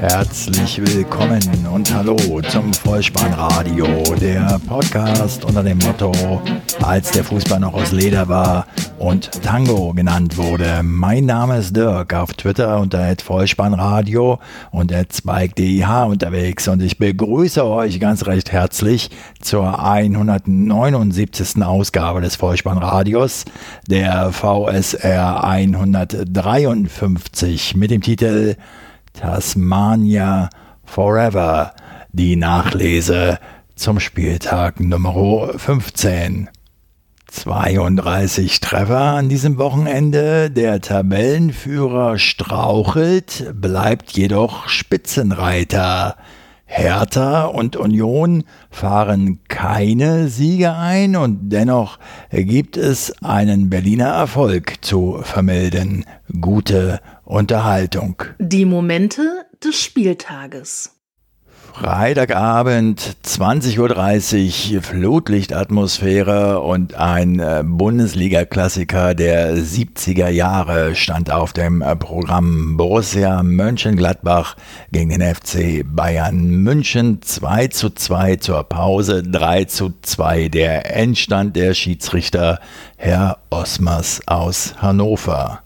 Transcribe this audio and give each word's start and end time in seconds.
Herzlich 0.00 0.80
willkommen 0.94 1.42
und 1.74 1.92
hallo 1.92 2.16
zum 2.50 2.72
Vollspannradio, 2.72 3.84
der 4.20 4.60
Podcast 4.68 5.44
unter 5.44 5.64
dem 5.64 5.78
Motto, 5.78 6.12
als 6.80 7.10
der 7.10 7.24
Fußball 7.24 7.58
noch 7.58 7.74
aus 7.74 7.90
Leder 7.90 8.28
war 8.28 8.68
und 9.00 9.42
Tango 9.42 9.92
genannt 9.94 10.36
wurde. 10.36 10.82
Mein 10.84 11.26
Name 11.26 11.58
ist 11.58 11.74
Dirk, 11.74 12.14
auf 12.14 12.32
Twitter 12.34 12.78
unter 12.78 13.12
Vollspannradio 13.20 14.38
und 14.70 14.92
@spike_dih 14.92 16.06
unterwegs 16.06 16.68
und 16.68 16.80
ich 16.80 16.98
begrüße 16.98 17.64
euch 17.64 17.98
ganz 17.98 18.24
recht 18.26 18.52
herzlich 18.52 19.10
zur 19.40 19.84
179. 19.84 21.60
Ausgabe 21.64 22.20
des 22.20 22.36
Vollspannradios, 22.36 23.46
der 23.88 24.30
VSR 24.30 25.42
153 25.42 27.74
mit 27.74 27.90
dem 27.90 28.00
Titel 28.00 28.54
Tasmania 29.18 30.48
Forever, 30.84 31.72
die 32.12 32.36
Nachlese 32.36 33.40
zum 33.74 33.98
Spieltag 33.98 34.78
Nummer 34.78 35.58
15. 35.58 36.48
32 37.26 38.60
Treffer 38.60 39.00
an 39.00 39.28
diesem 39.28 39.58
Wochenende. 39.58 40.52
Der 40.52 40.80
Tabellenführer 40.80 42.16
strauchelt, 42.20 43.52
bleibt 43.60 44.16
jedoch 44.16 44.68
Spitzenreiter. 44.68 46.14
Hertha 46.70 47.46
und 47.46 47.76
Union 47.76 48.44
fahren 48.70 49.40
keine 49.48 50.28
Siege 50.28 50.74
ein 50.74 51.16
und 51.16 51.48
dennoch 51.48 51.98
gibt 52.30 52.76
es 52.76 53.20
einen 53.22 53.68
Berliner 53.68 54.10
Erfolg 54.10 54.74
zu 54.82 55.18
vermelden. 55.22 56.04
Gute 56.40 57.00
Unterhaltung. 57.28 58.22
Die 58.38 58.64
Momente 58.64 59.44
des 59.62 59.78
Spieltages. 59.78 60.94
Freitagabend, 61.74 63.18
20.30 63.22 64.74
Uhr, 64.76 64.82
Flutlichtatmosphäre 64.82 66.60
und 66.60 66.94
ein 66.94 67.38
äh, 67.38 67.62
Bundesliga-Klassiker 67.64 69.14
der 69.14 69.54
70er 69.58 70.30
Jahre 70.30 70.96
stand 70.96 71.30
auf 71.30 71.52
dem 71.52 71.82
äh, 71.82 71.94
Programm 71.96 72.78
Borussia 72.78 73.42
Mönchengladbach 73.42 74.56
gegen 74.90 75.10
den 75.10 75.22
FC 75.22 75.84
Bayern 75.84 76.62
München 76.62 77.20
2 77.20 77.68
zu 77.68 77.90
2 77.90 78.36
zur 78.36 78.64
Pause, 78.64 79.22
3 79.22 79.66
zu 79.66 79.92
2 80.00 80.48
der 80.48 80.96
Endstand 80.96 81.56
der 81.56 81.74
Schiedsrichter 81.74 82.58
Herr 82.96 83.38
Osmers 83.50 84.22
aus 84.26 84.76
Hannover. 84.78 85.62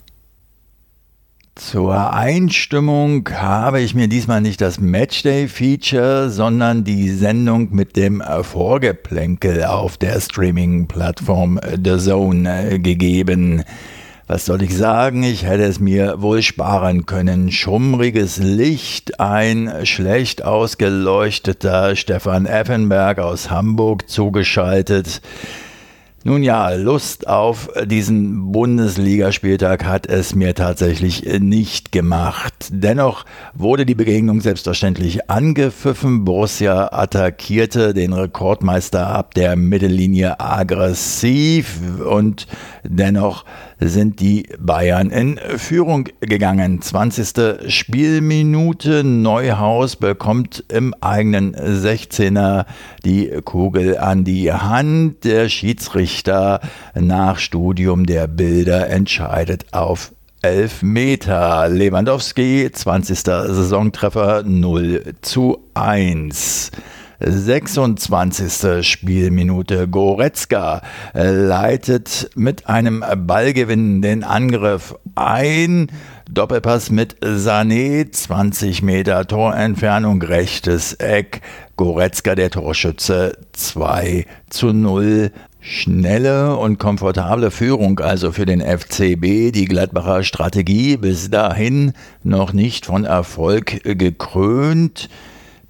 Zur 1.55 2.15
Einstimmung 2.15 3.29
habe 3.31 3.83
ich 3.83 3.95
mir 3.95 4.09
diesmal 4.09 4.41
nicht 4.41 4.63
das 4.63 4.81
Matchday-Feature, 4.81 6.31
sondern 6.31 6.83
die 6.83 7.11
Sendung 7.11 7.75
mit 7.75 7.95
dem 7.95 8.23
Vorgeplänkel 8.41 9.65
auf 9.65 9.99
der 9.99 10.19
Streaming-Plattform 10.19 11.61
The 11.85 11.99
Zone 11.99 12.71
äh, 12.71 12.79
gegeben. 12.79 13.65
Was 14.27 14.47
soll 14.47 14.63
ich 14.63 14.75
sagen? 14.75 15.25
Ich 15.25 15.45
hätte 15.45 15.65
es 15.65 15.79
mir 15.79 16.23
wohl 16.23 16.41
sparen 16.41 17.05
können. 17.05 17.53
Schummriges 17.53 18.39
Licht, 18.39 19.21
ein 19.21 19.71
schlecht 19.85 20.43
ausgeleuchteter 20.43 21.97
Stefan 21.97 22.47
Effenberg 22.47 23.19
aus 23.19 23.51
Hamburg 23.51 24.09
zugeschaltet. 24.09 25.21
Nun 26.25 26.45
ja, 26.45 26.71
Lust 26.71 27.27
auf 27.27 27.69
diesen 27.85 28.53
Bundesligaspieltag 28.53 29.85
hat 29.85 30.07
es 30.07 30.37
mir 30.37 30.55
tatsächlich 30.55 31.25
nicht 31.41 31.91
gemacht. 31.91 32.69
Dennoch 32.71 33.25
wurde 33.55 33.85
die 33.85 33.97
Begegnung 33.97 34.41
selbstverständlich 34.41 35.29
angepfiffen. 35.29 36.25
Borussia 36.25 36.93
attackierte 36.93 37.93
den 37.93 38.13
Rekordmeister 38.13 39.09
ab 39.09 39.35
der 39.35 39.57
Mittellinie 39.57 40.39
aggressiv 40.39 41.81
und 42.09 42.47
dennoch 42.85 43.45
sind 43.81 44.21
die 44.21 44.47
Bayern 44.61 45.11
in 45.11 45.41
Führung 45.57 46.09
gegangen. 46.21 46.81
20. 46.81 47.69
Spielminute. 47.69 49.03
Neuhaus 49.03 49.97
bekommt 49.97 50.63
im 50.69 50.95
eigenen 51.01 51.57
16er 51.57 52.67
die 53.05 53.29
Kugel 53.45 53.99
an 53.99 54.23
die 54.23 54.53
Hand. 54.53 55.25
Der 55.25 55.49
Schiedsrichter 55.49 56.12
nach 56.95 57.39
Studium 57.39 58.07
der 58.07 58.27
Bilder 58.27 58.89
entscheidet 58.89 59.67
auf 59.73 60.13
11 60.43 60.83
Meter. 60.83 61.69
Lewandowski, 61.69 62.71
20. 62.73 63.19
Saisontreffer 63.21 64.43
0 64.43 65.15
zu 65.23 65.59
1. 65.75 66.73
26. 67.21 68.87
Spielminute. 68.87 69.89
Goretzka 69.89 70.83
leitet 71.15 72.31
mit 72.35 72.69
einem 72.69 73.05
Ballgewinn 73.17 74.03
den 74.03 74.25
Angriff 74.25 74.97
ein. 75.15 75.87
Doppelpass 76.29 76.91
mit 76.91 77.17
Sané, 77.23 78.11
20 78.11 78.83
Meter 78.83 79.27
Torentfernung, 79.27 80.23
rechtes 80.23 80.95
Eck. 80.95 81.43
Goretzka, 81.77 82.35
der 82.35 82.51
Torschütze, 82.51 83.37
2 83.53 84.27
zu 84.49 84.73
0. 84.73 85.31
Schnelle 85.65 86.57
und 86.57 86.81
komfortable 86.81 87.53
Führung 87.53 88.01
also 88.01 88.33
für 88.33 88.47
den 88.47 88.61
FCB, 88.61 89.53
die 89.53 89.67
Gladbacher 89.67 90.25
Strategie 90.25 90.97
bis 90.97 91.31
dahin 91.31 91.93
noch 92.25 92.53
nicht 92.53 92.87
von 92.87 93.05
Erfolg 93.05 93.81
gekrönt. 93.85 95.09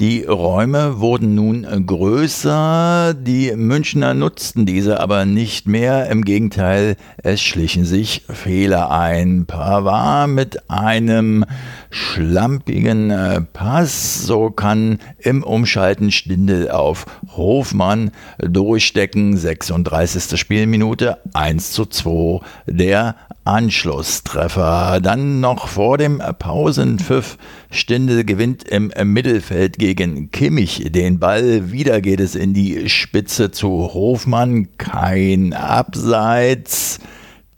Die 0.03 0.25
Räume 0.25 0.99
wurden 0.99 1.37
nun 1.37 1.65
größer, 1.87 3.15
die 3.15 3.53
Münchner 3.55 4.15
nutzten 4.15 4.67
diese 4.67 4.99
aber 4.99 5.27
nicht 5.27 5.69
mehr, 5.69 6.11
im 6.11 6.25
Gegenteil, 6.25 6.97
es 7.23 7.41
schlichen 7.41 7.85
sich 7.85 8.25
Fehler 8.29 8.91
ein. 8.91 9.47
Pavard 9.47 10.29
mit 10.29 10.69
einem 10.69 11.45
schlampigen 11.91 13.13
äh, 13.13 13.43
Pass, 13.43 14.27
so 14.27 14.51
kann 14.51 14.99
im 15.19 15.45
Umschalten 15.45 16.11
Stindel 16.11 16.73
auf 16.73 17.07
Hofmann 17.37 18.11
durchstecken, 18.39 19.37
36. 19.37 20.37
Spielminute, 20.37 21.19
1 21.33 21.71
zu 21.71 21.87
2, 21.87 22.41
der 22.67 23.15
Anschlusstreffer. 23.45 25.01
Dann 25.01 25.41
noch 25.41 25.67
vor 25.67 25.99
dem 25.99 26.23
Pausenpfiff. 26.39 27.39
Stindel 27.71 28.25
gewinnt 28.25 28.65
im 28.65 28.93
Mittelfeld 29.05 29.79
gegen 29.79 29.92
Kimmich 29.95 30.93
den 30.93 31.19
Ball. 31.19 31.71
Wieder 31.73 32.01
geht 32.01 32.21
es 32.21 32.35
in 32.35 32.55
die 32.55 32.89
Spitze 32.89 33.51
zu 33.51 33.95
Hofmann. 33.95 34.69
Kein 34.79 35.53
Abseits. 35.53 36.99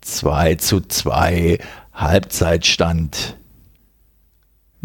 2 0.00 0.56
zu 0.56 0.80
2. 0.80 1.58
Halbzeitstand. 1.92 3.36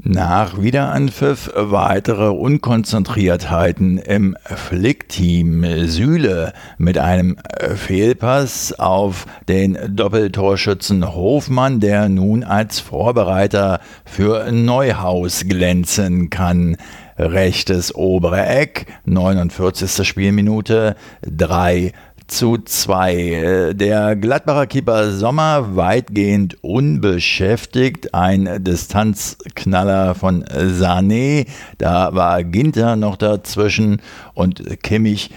Nach 0.04 0.62
Wiederanpfiff 0.62 1.52
weitere 1.56 2.30
Unkonzentriertheiten 2.30 3.98
im 3.98 4.38
Flickteam. 4.44 5.66
Sühle 5.88 6.54
mit 6.78 6.98
einem 6.98 7.38
Fehlpass 7.76 8.74
auf 8.80 9.26
den 9.50 9.78
Doppeltorschützen 9.90 11.14
Hofmann, 11.14 11.82
der 11.82 12.08
nun 12.08 12.46
als 12.46 12.80
Vorbereiter 12.80 13.82
für 14.06 14.50
Neuhaus 14.52 15.44
glänzen 15.48 16.30
kann. 16.30 16.78
Rechtes 17.20 17.94
obere 17.94 18.46
Eck, 18.46 18.86
49. 19.06 20.08
Spielminute, 20.08 20.96
3 21.24 21.92
zu 22.28 22.60
2. 22.60 23.74
Der 23.74 24.16
Gladbacher 24.16 24.68
Keeper 24.68 25.12
Sommer 25.12 25.76
weitgehend 25.76 26.64
unbeschäftigt. 26.64 28.14
Ein 28.14 28.64
Distanzknaller 28.64 30.16
von 30.16 30.46
Sané. 30.46 31.48
Da 31.78 32.14
war 32.16 32.44
Ginter 32.44 32.96
noch 32.96 33.18
dazwischen 33.18 34.02
und 34.34 34.82
Kimmich 34.82 35.32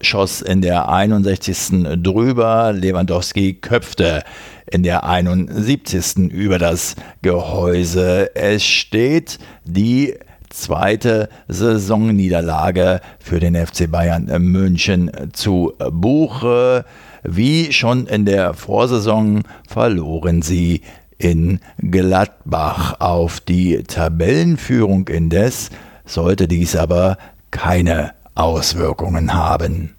schoss 0.00 0.42
in 0.42 0.60
der 0.60 0.88
61. 0.88 2.02
drüber. 2.02 2.72
Lewandowski 2.74 3.54
köpfte 3.54 4.22
in 4.70 4.82
der 4.82 5.04
71. 5.04 6.30
über 6.30 6.58
das 6.58 6.96
Gehäuse. 7.22 8.34
Es 8.34 8.64
steht 8.64 9.38
die 9.64 10.14
zweite 10.52 11.28
Saisonniederlage 11.48 13.00
für 13.18 13.40
den 13.40 13.54
FC 13.54 13.90
Bayern 13.90 14.26
München 14.42 15.10
zu 15.32 15.72
Buche. 15.90 16.84
Wie 17.22 17.72
schon 17.72 18.06
in 18.06 18.24
der 18.24 18.54
Vorsaison 18.54 19.42
verloren 19.68 20.42
sie 20.42 20.82
in 21.18 21.60
Gladbach. 21.78 23.00
Auf 23.00 23.40
die 23.40 23.82
Tabellenführung 23.84 25.08
indes 25.08 25.70
sollte 26.04 26.48
dies 26.48 26.76
aber 26.76 27.16
keine 27.50 28.12
Auswirkungen 28.34 29.34
haben. 29.34 29.94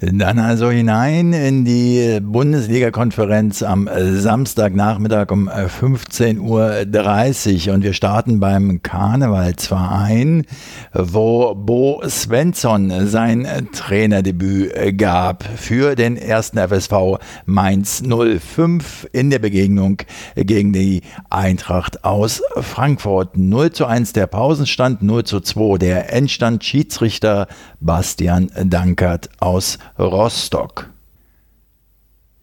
Dann 0.00 0.38
also 0.38 0.70
hinein 0.70 1.32
in 1.32 1.64
die 1.64 2.20
Bundesliga-Konferenz 2.22 3.64
am 3.64 3.90
Samstagnachmittag 3.92 5.32
um 5.32 5.48
15.30 5.48 7.68
Uhr 7.68 7.74
und 7.74 7.82
wir 7.82 7.92
starten 7.92 8.38
beim 8.38 8.80
Karnevalsverein, 8.82 10.44
wo 10.92 11.56
Bo 11.56 12.00
Svensson 12.06 13.08
sein 13.08 13.48
Trainerdebüt 13.72 14.96
gab 14.96 15.42
für 15.56 15.96
den 15.96 16.16
ersten 16.16 16.58
FSV 16.58 17.18
Mainz 17.46 18.00
05 18.02 19.08
in 19.12 19.30
der 19.30 19.40
Begegnung 19.40 19.98
gegen 20.36 20.72
die 20.72 21.02
Eintracht 21.28 22.04
aus 22.04 22.40
Frankfurt. 22.56 23.36
0 23.36 23.72
zu 23.72 23.86
1 23.86 24.12
der 24.12 24.28
Pausenstand, 24.28 25.02
0 25.02 25.24
zu 25.24 25.40
2 25.40 25.78
der 25.78 26.12
Endstand. 26.12 26.62
Schiedsrichter 26.62 27.48
Bastian 27.80 28.52
Dankert 28.64 29.28
aus 29.40 29.78
Rostock. 29.98 30.90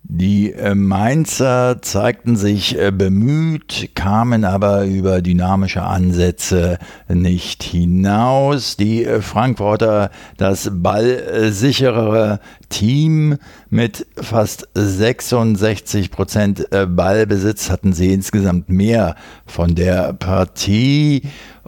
Die 0.07 0.53
äh, 0.53 0.75
Mainzer 0.75 1.81
zeigten 1.81 2.35
sich 2.35 2.79
äh, 2.79 2.91
bemüht, 2.91 3.89
kamen 3.95 4.45
aber 4.45 4.85
über 4.85 5.23
dynamische 5.23 5.81
Ansätze 5.81 6.77
nicht 7.07 7.63
hinaus. 7.63 8.77
Die 8.77 9.03
äh, 9.03 9.21
Frankfurter, 9.21 10.11
das 10.37 10.69
ballsicherere 10.71 12.39
Team 12.69 13.37
mit 13.71 14.05
fast 14.15 14.69
66 14.75 16.11
Prozent 16.11 16.67
Ballbesitz, 16.69 17.69
hatten 17.71 17.93
sie 17.93 18.13
insgesamt 18.13 18.69
mehr 18.69 19.15
von 19.45 19.73
der 19.73 20.13
Partie 20.13 21.23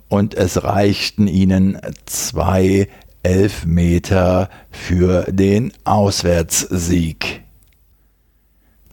und 0.09 0.35
es 0.35 0.63
reichten 0.63 1.27
ihnen 1.27 1.79
zwei 2.05 2.87
Elfmeter 3.23 4.49
für 4.71 5.25
den 5.31 5.71
Auswärtssieg. 5.83 7.43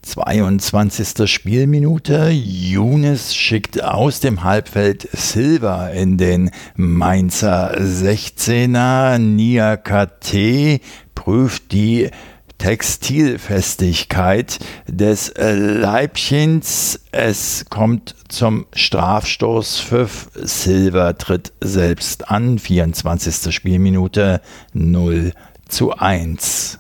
22. 0.05 1.31
Spielminute. 1.31 2.29
Younes 2.31 3.35
schickt 3.35 3.83
aus 3.83 4.21
dem 4.21 4.45
Halbfeld 4.45 5.09
Silva 5.13 5.89
in 5.89 6.19
den 6.19 6.51
Mainzer 6.77 7.79
16er. 7.79 9.19
Nia 9.19 9.77
KT 9.77 10.81
prüft 11.15 11.73
die 11.73 12.11
Textilfestigkeit 12.59 14.59
des 14.87 15.33
Leibchens. 15.37 17.01
Es 17.13 17.67
kommt 17.69 18.15
zum 18.29 18.67
Strafstoß. 18.75 19.81
Pfiff. 19.81 20.31
Silva 20.35 21.13
tritt 21.15 21.53
selbst 21.61 22.31
an. 22.31 22.59
24. 22.59 23.55
Spielminute 23.55 24.41
0 24.73 25.33
zu 25.69 25.93
1. 25.93 26.79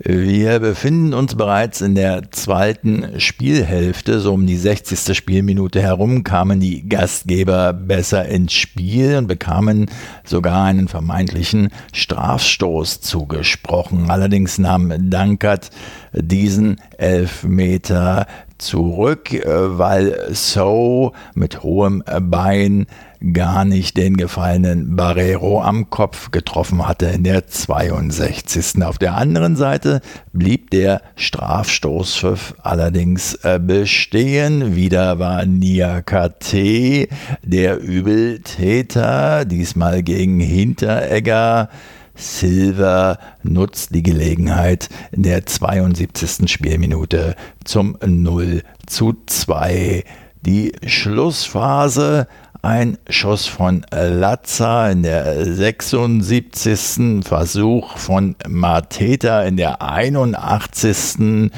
Wir 0.00 0.60
befinden 0.60 1.12
uns 1.12 1.34
bereits 1.34 1.80
in 1.80 1.96
der 1.96 2.30
zweiten 2.30 3.18
Spielhälfte. 3.18 4.20
So 4.20 4.34
um 4.34 4.46
die 4.46 4.56
60. 4.56 5.16
Spielminute 5.16 5.82
herum 5.82 6.22
kamen 6.22 6.60
die 6.60 6.88
Gastgeber 6.88 7.72
besser 7.72 8.26
ins 8.26 8.52
Spiel 8.52 9.16
und 9.16 9.26
bekamen 9.26 9.90
sogar 10.22 10.64
einen 10.66 10.86
vermeintlichen 10.86 11.70
Strafstoß 11.92 13.00
zugesprochen. 13.00 14.08
Allerdings 14.08 14.58
nahm 14.58 15.10
Dankert 15.10 15.70
diesen 16.12 16.80
Elfmeter 16.96 18.28
zurück, 18.58 19.32
äh, 19.32 19.78
weil 19.78 20.28
So 20.32 21.12
mit 21.34 21.62
hohem 21.62 22.02
Bein 22.22 22.86
gar 23.32 23.64
nicht 23.64 23.96
den 23.96 24.16
gefallenen 24.16 24.94
Barrero 24.94 25.60
am 25.62 25.90
Kopf 25.90 26.30
getroffen 26.30 26.86
hatte 26.86 27.06
in 27.06 27.24
der 27.24 27.46
62. 27.46 28.82
Auf 28.82 28.98
der 28.98 29.16
anderen 29.16 29.56
Seite 29.56 30.00
blieb 30.32 30.70
der 30.70 31.02
Strafstoßpfiff 31.16 32.54
allerdings 32.62 33.34
äh, 33.42 33.58
bestehen. 33.60 34.76
Wieder 34.76 35.18
war 35.18 35.44
Nia 35.46 36.00
KT 36.00 37.08
der 37.42 37.80
Übeltäter, 37.80 39.44
diesmal 39.44 40.02
gegen 40.02 40.38
Hinteregger. 40.38 41.70
Silver 42.18 43.18
nutzt 43.42 43.94
die 43.94 44.02
Gelegenheit 44.02 44.88
in 45.12 45.22
der 45.22 45.46
72. 45.46 46.50
Spielminute 46.50 47.36
zum 47.64 47.96
0 48.04 48.62
zu 48.86 49.16
2. 49.26 50.04
Die 50.44 50.72
Schlussphase 50.86 52.26
ein 52.62 52.98
Schuss 53.08 53.46
von 53.46 53.86
Latza 53.90 54.90
in 54.90 55.04
der 55.04 55.44
76. 55.44 57.24
Versuch 57.24 57.96
von 57.96 58.34
Mateta 58.48 59.42
in 59.42 59.56
der 59.56 59.80
81 59.80 61.50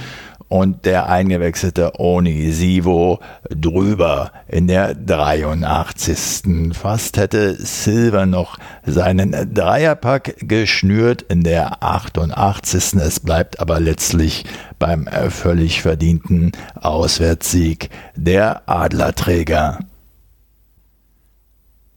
und 0.50 0.85
der 0.85 1.08
eingewechselte 1.08 1.93
Onisivo 2.00 3.20
drüber 3.49 4.32
in 4.49 4.67
der 4.67 4.94
83. 4.97 6.75
Fast 6.76 7.17
hätte 7.17 7.55
Silver 7.55 8.26
noch 8.26 8.58
seinen 8.85 9.55
Dreierpack 9.55 10.37
geschnürt 10.41 11.23
in 11.23 11.44
der 11.44 11.82
88. 11.85 12.94
Es 12.94 13.20
bleibt 13.20 13.61
aber 13.61 13.79
letztlich 13.79 14.44
beim 14.81 15.08
völlig 15.29 15.82
verdienten 15.82 16.50
Auswärtssieg 16.81 17.88
der 18.17 18.69
Adlerträger. 18.69 19.79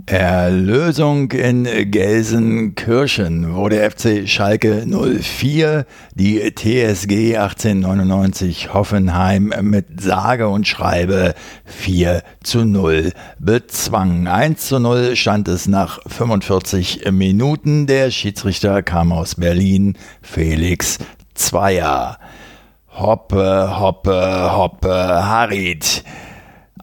Erlösung 0.05 1.31
in 1.31 1.63
Gelsenkirchen, 1.63 3.55
wo 3.55 3.69
der 3.69 3.89
FC 3.89 4.27
Schalke 4.27 4.85
04 4.85 5.85
die 6.13 6.39
TSG 6.39 7.37
1899 7.37 8.73
Hoffenheim 8.73 9.53
mit 9.61 10.01
sage 10.01 10.49
und 10.49 10.67
schreibe 10.67 11.35
4 11.63 12.21
zu 12.43 12.65
0 12.65 13.13
bezwang. 13.39 14.27
1 14.27 14.67
zu 14.67 14.79
0 14.79 15.15
stand 15.15 15.47
es 15.47 15.67
nach 15.67 15.99
45 16.05 17.09
Minuten. 17.11 17.87
Der 17.87 18.11
Schiedsrichter 18.11 18.83
kam 18.83 19.13
aus 19.13 19.35
Berlin, 19.35 19.97
Felix 20.21 20.97
Zweier. 21.33 22.19
Hoppe, 22.89 23.79
hoppe, 23.79 24.51
hoppe, 24.51 24.89
Harit 24.89 26.03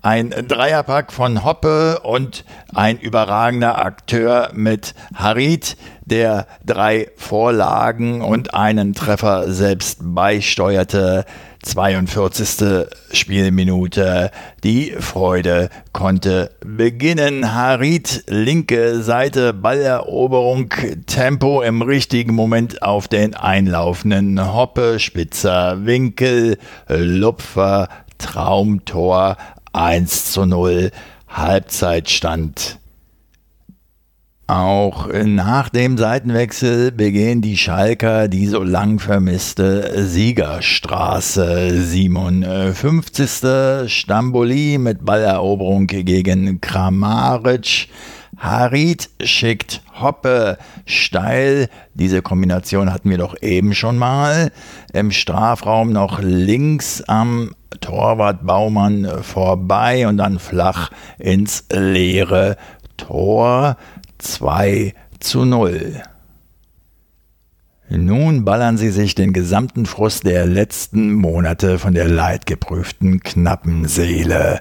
ein 0.02 0.30
Dreierpack 0.30 1.12
von 1.12 1.44
Hoppe 1.44 2.00
und 2.00 2.44
ein 2.74 2.98
überragender 2.98 3.84
Akteur 3.84 4.50
mit 4.54 4.94
Harit, 5.14 5.76
der 6.04 6.46
drei 6.64 7.08
Vorlagen 7.16 8.22
und 8.22 8.54
einen 8.54 8.94
Treffer 8.94 9.52
selbst 9.52 9.98
beisteuerte. 10.02 11.24
42. 11.62 12.86
Spielminute. 13.12 14.30
Die 14.64 14.94
Freude 14.98 15.68
konnte 15.92 16.52
beginnen. 16.64 17.54
Harit, 17.54 18.24
linke 18.28 19.02
Seite, 19.02 19.52
Balleroberung, 19.52 20.70
Tempo 21.06 21.60
im 21.60 21.82
richtigen 21.82 22.34
Moment 22.34 22.82
auf 22.82 23.08
den 23.08 23.34
einlaufenden 23.34 24.54
Hoppe, 24.54 24.98
spitzer 25.00 25.84
Winkel, 25.84 26.56
Lupfer, 26.88 27.88
Traumtor, 28.16 29.36
1 29.72 30.32
zu 30.32 30.46
0 30.46 30.90
Halbzeitstand. 31.28 32.80
Auch 34.50 35.06
nach 35.12 35.68
dem 35.68 35.96
Seitenwechsel 35.96 36.90
begehen 36.90 37.40
die 37.40 37.56
Schalker 37.56 38.26
die 38.26 38.48
so 38.48 38.64
lang 38.64 38.98
vermisste 38.98 40.04
Siegerstraße. 40.04 41.80
57. 41.80 43.88
Stamboli 43.88 44.78
mit 44.78 45.04
Balleroberung 45.04 45.86
gegen 45.86 46.60
Kramaric. 46.60 47.86
Harit 48.38 49.08
schickt 49.22 49.82
Hoppe 50.00 50.58
steil. 50.84 51.68
Diese 51.94 52.20
Kombination 52.20 52.92
hatten 52.92 53.10
wir 53.10 53.18
doch 53.18 53.40
eben 53.42 53.72
schon 53.72 53.98
mal. 53.98 54.50
Im 54.92 55.12
Strafraum 55.12 55.92
noch 55.92 56.18
links 56.20 57.02
am 57.02 57.54
Torwart 57.80 58.46
Baumann 58.46 59.22
vorbei 59.22 60.06
und 60.08 60.16
dann 60.16 60.38
flach 60.38 60.90
ins 61.18 61.64
leere 61.70 62.56
Tor 62.96 63.76
2 64.18 64.94
zu 65.20 65.44
0. 65.44 66.02
Nun 67.88 68.44
ballern 68.44 68.78
sie 68.78 68.90
sich 68.90 69.16
den 69.16 69.32
gesamten 69.32 69.84
Frust 69.84 70.24
der 70.24 70.46
letzten 70.46 71.12
Monate 71.12 71.78
von 71.78 71.92
der 71.92 72.08
leidgeprüften 72.08 73.20
knappen 73.20 73.88
Seele. 73.88 74.60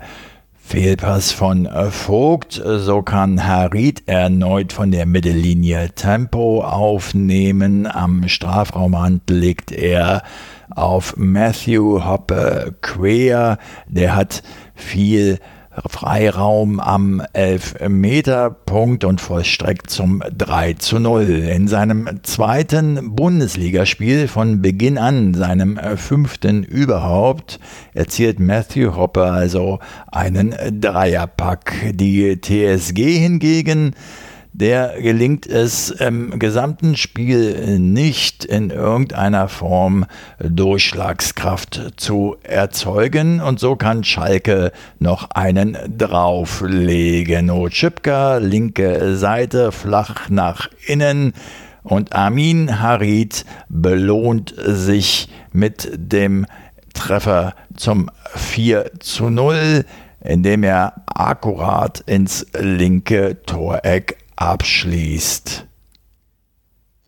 Fehlpass 0.70 1.32
von 1.32 1.68
Vogt, 1.90 2.62
so 2.64 3.02
kann 3.02 3.48
Harit 3.48 4.04
erneut 4.06 4.72
von 4.72 4.92
der 4.92 5.08
Mittellinie 5.08 5.90
Tempo 5.96 6.64
aufnehmen. 6.64 7.88
Am 7.88 8.28
Strafraumrand 8.28 9.28
legt 9.32 9.72
er 9.72 10.22
auf 10.70 11.16
Matthew 11.18 12.06
Hoppe 12.06 12.76
quer. 12.82 13.58
Der 13.88 14.16
hat 14.16 14.44
viel 14.76 15.40
Freiraum 15.88 16.80
am 16.80 17.22
11-Meter-Punkt 17.36 19.04
und 19.04 19.22
vollstreckt 19.22 19.90
zum 19.90 20.24
3 20.36 20.74
zu 20.74 21.00
0. 21.00 21.30
In 21.30 21.68
seinem 21.68 22.24
zweiten 22.24 23.16
Bundesligaspiel 23.16 24.28
von 24.28 24.62
Beginn 24.62 24.98
an, 24.98 25.36
seinem 25.36 25.80
fünften 25.96 26.64
überhaupt, 26.64 27.60
erzielt 27.94 28.40
Matthew 28.40 28.96
Hopper 28.96 29.32
also 29.32 29.80
einen 30.12 30.56
Dreierpack. 30.82 31.94
Die 31.94 32.42
TSG 32.42 33.20
hingegen 33.20 33.94
der 34.60 35.02
gelingt 35.02 35.48
es 35.48 35.90
im 35.90 36.38
gesamten 36.38 36.98
Spiel 36.98 37.80
nicht 37.80 38.44
in 38.44 38.72
irgendeiner 38.72 39.48
Form 39.48 40.06
Durchschlagskraft 40.40 41.94
zu 41.96 42.36
erzeugen 42.44 43.40
und 43.40 43.62
so 43.62 43.78
kann 43.78 44.04
Schalke 44.04 44.74
noch 45.00 45.30
einen 45.32 45.78
drauflegen. 45.98 47.50
Ochipka, 47.50 48.38
linke 48.38 49.16
Seite, 49.16 49.72
flach 49.72 50.30
nach 50.30 50.70
innen 50.86 51.34
und 51.84 52.14
Amin 52.14 52.82
Harid 52.82 53.46
belohnt 53.70 54.54
sich 54.58 55.30
mit 55.54 55.90
dem 55.96 56.46
Treffer 56.94 57.54
zum 57.78 58.12
4 58.36 58.92
zu 59.00 59.30
0, 59.30 59.86
indem 60.22 60.64
er 60.64 61.06
akkurat 61.08 62.02
ins 62.02 62.46
linke 62.60 63.38
Toreck 63.46 64.18
abschließt. 64.40 65.68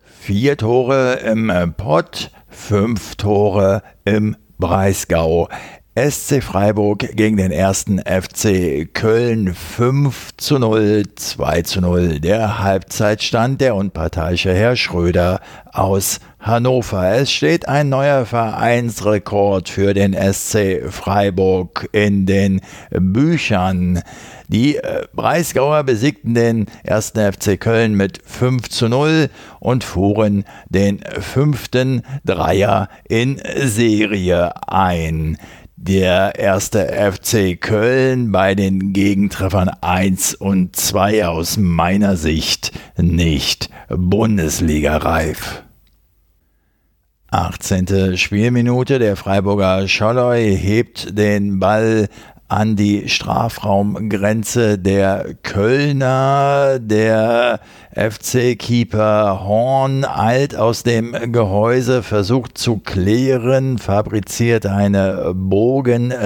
Vier 0.04 0.58
Tore 0.58 1.14
im 1.24 1.74
Pott, 1.78 2.30
fünf 2.50 3.16
Tore 3.16 3.84
im 4.04 4.36
Breisgau. 4.60 5.48
SC 5.94 6.42
Freiburg 6.42 7.00
gegen 7.18 7.36
den 7.36 7.52
ersten 7.52 8.00
FC 8.00 8.88
Köln 8.94 9.54
5 9.54 10.38
zu 10.38 10.58
0, 10.58 11.04
2 11.18 11.62
zu 11.64 11.82
0. 11.82 12.22
Der 12.22 12.60
Halbzeitstand 12.60 13.60
der 13.60 13.76
unparteiische 13.76 14.54
Herr 14.54 14.78
Schröder 14.78 15.42
aus 15.74 16.22
Hannover. 16.40 17.12
Es 17.12 17.30
steht 17.30 17.68
ein 17.68 17.90
neuer 17.90 18.26
Vereinsrekord 18.26 19.68
für 19.68 19.94
den 19.94 20.14
SC 20.14 20.90
Freiburg 20.90 21.90
in 21.92 22.26
den 22.26 22.62
Büchern. 22.90 24.02
Die 24.48 24.78
äh, 24.78 25.06
Breisgauer 25.14 25.84
besiegten 25.84 26.34
den 26.34 26.66
ersten 26.84 27.20
FC 27.20 27.60
Köln 27.60 27.96
mit 27.96 28.20
5 28.26 28.70
zu 28.70 28.90
0 28.90 29.30
und 29.60 29.84
fuhren 29.84 30.46
den 30.70 31.00
fünften 31.20 32.02
Dreier 32.26 32.90
in 33.08 33.42
Serie 33.56 34.52
ein 34.68 35.38
der 35.84 36.38
erste 36.38 36.90
FC 37.12 37.60
Köln 37.60 38.32
bei 38.32 38.54
den 38.54 38.94
Gegentreffern 38.94 39.70
1 39.82 40.36
und 40.36 40.76
2 40.76 41.26
aus 41.26 41.58
meiner 41.58 42.18
Sicht 42.18 42.72
nicht 42.98 43.72
Bundesliga-reif. 43.90 45.64
18. 47.32 48.16
Spielminute, 48.18 49.00
der 49.00 49.16
Freiburger 49.16 49.88
Scholloy 49.88 50.56
hebt 50.56 51.18
den 51.18 51.60
Ball 51.60 52.10
an 52.52 52.76
die 52.76 53.08
Strafraumgrenze 53.08 54.78
der 54.78 55.36
Kölner. 55.42 56.80
Der 56.80 57.62
FC-Keeper 57.96 59.46
Horn 59.46 60.04
eilt 60.04 60.56
aus 60.58 60.84
dem 60.84 61.16
Gehäuse, 61.32 62.04
versucht 62.04 62.58
zu 62.58 62.78
klären, 62.78 63.78
fabriziert 63.78 64.66
eine 64.66 65.32
Bogenlampe. 65.34 66.20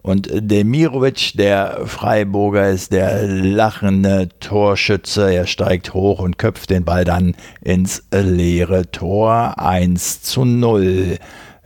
Und 0.00 0.30
Demirovic, 0.32 1.32
der 1.34 1.80
Freiburger, 1.84 2.70
ist 2.70 2.92
der 2.92 3.26
lachende 3.26 4.30
Torschütze. 4.40 5.30
Er 5.30 5.46
steigt 5.46 5.92
hoch 5.92 6.20
und 6.20 6.38
köpft 6.38 6.70
den 6.70 6.86
Ball 6.86 7.04
dann 7.04 7.34
ins 7.60 8.04
leere 8.10 8.90
Tor 8.90 9.58
1 9.58 10.22
zu 10.22 10.46
0. 10.46 11.18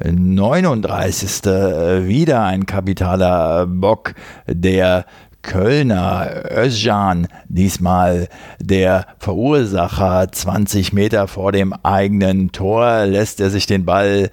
39. 0.04 1.46
Äh, 1.46 2.06
wieder 2.06 2.44
ein 2.44 2.66
kapitaler 2.66 3.66
Bock, 3.66 4.14
der 4.46 5.06
Kölner 5.42 6.44
Özcan, 6.50 7.26
diesmal 7.48 8.28
der 8.60 9.06
Verursacher, 9.18 10.30
20 10.30 10.92
Meter 10.92 11.26
vor 11.26 11.52
dem 11.52 11.72
eigenen 11.82 12.52
Tor, 12.52 13.06
lässt 13.06 13.40
er 13.40 13.50
sich 13.50 13.66
den 13.66 13.84
Ball 13.84 14.30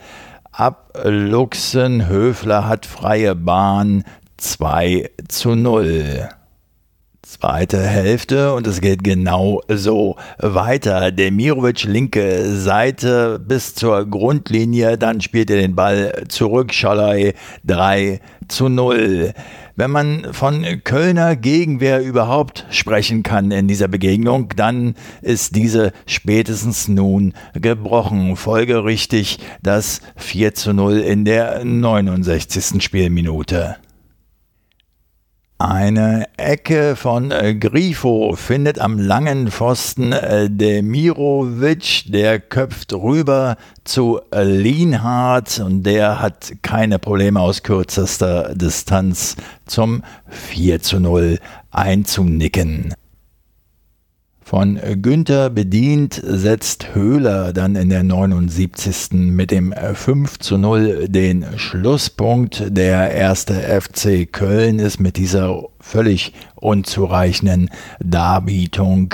abluchsen. 0.52 2.08
Höfler 2.08 2.68
hat 2.68 2.86
freie 2.86 3.36
Bahn 3.36 4.04
2 4.38 5.10
zu 5.28 5.56
0 5.56 6.30
zweite 7.30 7.80
Hälfte 7.80 8.54
und 8.56 8.66
es 8.66 8.82
geht 8.82 9.04
genau 9.04 9.62
so 9.68 10.16
weiter. 10.40 11.12
Demirovic 11.12 11.84
linke 11.84 12.56
Seite 12.56 13.40
bis 13.40 13.76
zur 13.76 14.06
Grundlinie, 14.10 14.98
dann 14.98 15.22
spielt 15.22 15.52
er 15.52 15.58
den 15.58 15.76
Ball 15.76 16.24
zurück, 16.28 16.74
Schalay 16.74 17.34
3 17.66 18.20
zu 18.48 18.68
0. 18.68 19.34
Wenn 19.76 19.92
man 19.92 20.34
von 20.34 20.66
Kölner 20.84 21.36
Gegenwehr 21.36 22.02
überhaupt 22.02 22.66
sprechen 22.72 23.22
kann 23.22 23.52
in 23.52 23.68
dieser 23.68 23.88
Begegnung, 23.88 24.50
dann 24.56 24.96
ist 25.22 25.56
diese 25.56 25.94
spätestens 26.08 26.88
nun 26.88 27.34
gebrochen. 27.54 28.36
Folgerichtig 28.38 29.38
das 29.62 30.02
4 30.16 30.56
zu 30.56 30.74
0 30.74 30.98
in 30.98 31.26
der 31.26 31.64
69. 31.64 32.84
Spielminute. 32.84 33.78
Eine 35.62 36.30
Ecke 36.38 36.96
von 36.96 37.32
äh, 37.32 37.54
Grifo 37.54 38.34
findet 38.38 38.80
am 38.80 38.98
langen 38.98 39.52
Pfosten 39.52 40.14
äh, 40.14 40.50
Demirovic, 40.50 42.06
der 42.06 42.40
köpft 42.40 42.94
rüber 42.94 43.58
zu 43.84 44.22
äh, 44.32 44.44
Lienhardt 44.46 45.60
und 45.60 45.84
der 45.84 46.22
hat 46.22 46.54
keine 46.62 46.98
Probleme 46.98 47.42
aus 47.42 47.62
kürzester 47.62 48.56
Distanz 48.56 49.36
zum 49.66 50.02
4 50.30 50.82
zu 50.82 51.02
0 51.02 51.40
einzunicken. 51.72 52.94
Von 54.50 54.80
Günther 55.04 55.52
bedient 55.52 56.20
setzt 56.26 56.96
Höhler 56.96 57.54
dann 57.54 57.76
in 57.76 57.90
der 57.90 58.02
79. 58.02 59.12
mit 59.12 59.52
dem 59.52 59.72
5 59.72 60.40
zu 60.40 60.58
0 60.58 61.08
den 61.08 61.46
Schlusspunkt. 61.60 62.64
Der 62.70 63.12
erste 63.12 63.54
FC 63.54 64.26
Köln 64.26 64.80
ist 64.80 65.00
mit 65.00 65.18
dieser 65.18 65.66
völlig 65.80 66.34
unzureichenden 66.56 67.70
Darbietung 68.00 69.14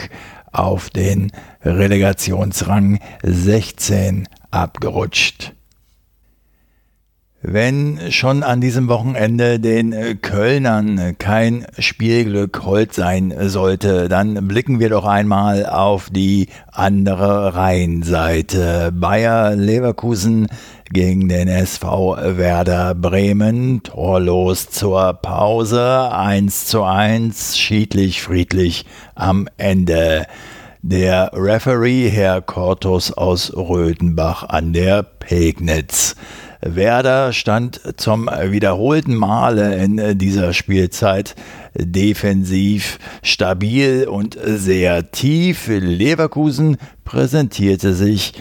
auf 0.54 0.90
den 0.90 1.34
Relegationsrang 1.66 3.00
16 3.22 4.30
abgerutscht. 4.52 5.52
Wenn 7.48 8.00
schon 8.12 8.42
an 8.42 8.60
diesem 8.60 8.88
Wochenende 8.88 9.60
den 9.60 9.94
äh, 9.94 10.16
Kölnern 10.16 11.16
kein 11.20 11.68
Spielglück 11.78 12.66
hold 12.66 12.96
sein 12.96 13.32
sollte, 13.40 14.10
dann 14.10 14.48
blicken 14.48 14.80
wir 14.80 14.90
doch 14.90 15.06
einmal 15.06 15.68
auf 15.68 16.10
die 16.10 16.48
andere 16.72 17.54
Rheinseite. 17.54 18.92
Bayer 18.92 19.56
Leverkusen 19.56 20.48
gegen 20.92 21.30
den 21.30 21.48
SV 21.48 22.18
Werder 22.20 22.96
Bremen, 22.96 23.84
torlos 23.84 24.72
zur 24.72 25.14
Pause, 25.14 26.12
1 26.12 26.66
zu 26.66 26.82
1, 26.82 27.60
schiedlich 27.60 28.24
friedlich 28.24 28.88
am 29.14 29.48
Ende. 29.58 30.26
Der 30.82 31.30
Referee 31.32 32.10
Herr 32.10 32.42
Kortus 32.42 33.14
aus 33.14 33.56
Rödenbach 33.56 34.50
an 34.50 34.74
der 34.74 35.04
Pegnitz. 35.04 36.16
Werder 36.62 37.34
stand 37.34 37.82
zum 37.98 38.28
wiederholten 38.28 39.16
Male 39.16 39.76
in 39.76 40.18
dieser 40.18 40.54
Spielzeit 40.54 41.36
defensiv 41.76 43.00
stabil 43.22 44.08
und 44.08 44.38
sehr 44.44 45.12
tief. 45.12 45.68
Leverkusen 45.68 46.78
präsentierte 47.04 47.94
sich 47.94 48.34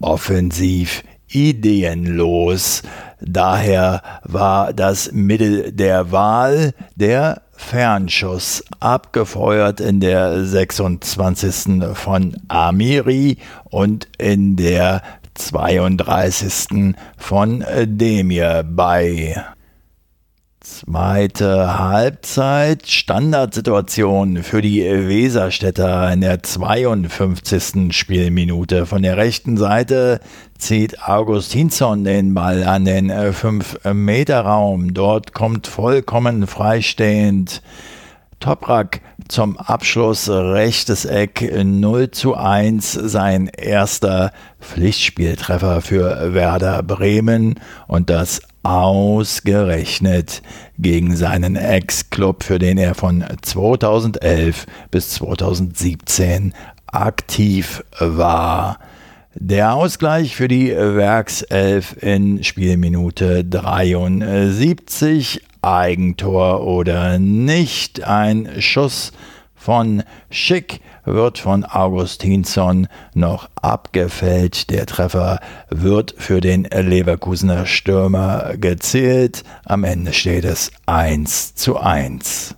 offensiv 0.00 1.02
ideenlos. 1.28 2.82
Daher 3.20 4.02
war 4.24 4.72
das 4.72 5.10
Mittel 5.12 5.72
der 5.72 6.12
Wahl 6.12 6.72
der 6.94 7.42
Fernschuss 7.52 8.62
abgefeuert 8.80 9.80
in 9.80 10.00
der 10.00 10.44
26. 10.44 11.82
von 11.94 12.36
Amiri 12.48 13.38
und 13.64 14.08
in 14.18 14.56
der 14.56 15.02
32. 15.36 16.94
von 17.16 17.64
Demir 17.84 18.64
bei. 18.68 19.36
Zweite 20.60 21.78
Halbzeit, 21.78 22.88
Standardsituation 22.88 24.42
für 24.42 24.60
die 24.62 24.82
Weserstädter 24.82 26.12
in 26.12 26.22
der 26.22 26.42
52. 26.42 27.96
Spielminute. 27.96 28.84
Von 28.84 29.02
der 29.02 29.16
rechten 29.16 29.56
Seite 29.56 30.18
zieht 30.58 31.04
Augustinsson 31.04 32.02
den 32.02 32.34
Ball 32.34 32.64
an 32.64 32.84
den 32.84 33.12
5-Meter-Raum. 33.12 34.92
Dort 34.92 35.34
kommt 35.34 35.68
vollkommen 35.68 36.48
freistehend 36.48 37.62
Toprak 38.40 39.00
zum 39.28 39.56
Abschluss 39.56 40.28
rechtes 40.28 41.04
Eck 41.04 41.52
0 41.52 42.10
zu 42.10 42.36
1 42.36 42.92
sein 42.92 43.48
erster 43.48 44.32
Pflichtspieltreffer 44.60 45.80
für 45.80 46.34
Werder 46.34 46.82
Bremen 46.82 47.58
und 47.88 48.10
das 48.10 48.42
ausgerechnet 48.62 50.42
gegen 50.78 51.16
seinen 51.16 51.56
Ex-Club, 51.56 52.42
für 52.42 52.58
den 52.58 52.78
er 52.78 52.94
von 52.94 53.24
2011 53.42 54.66
bis 54.90 55.10
2017 55.10 56.52
aktiv 56.86 57.84
war. 57.98 58.78
Der 59.34 59.74
Ausgleich 59.74 60.34
für 60.34 60.48
die 60.48 60.74
Werkself 60.74 62.02
in 62.02 62.42
Spielminute 62.42 63.44
73. 63.44 65.42
Eigentor 65.66 66.62
oder 66.62 67.18
nicht. 67.18 68.04
Ein 68.04 68.60
Schuss 68.60 69.12
von 69.54 70.04
Schick 70.30 70.80
wird 71.04 71.38
von 71.38 71.64
Augustinsson 71.64 72.86
noch 73.14 73.48
abgefällt. 73.56 74.70
Der 74.70 74.86
Treffer 74.86 75.40
wird 75.68 76.14
für 76.18 76.40
den 76.40 76.64
Leverkusener 76.64 77.66
Stürmer 77.66 78.56
gezählt. 78.56 79.42
Am 79.64 79.82
Ende 79.82 80.12
steht 80.12 80.44
es 80.44 80.70
1 80.86 81.56
zu 81.56 81.78
1. 81.78 82.54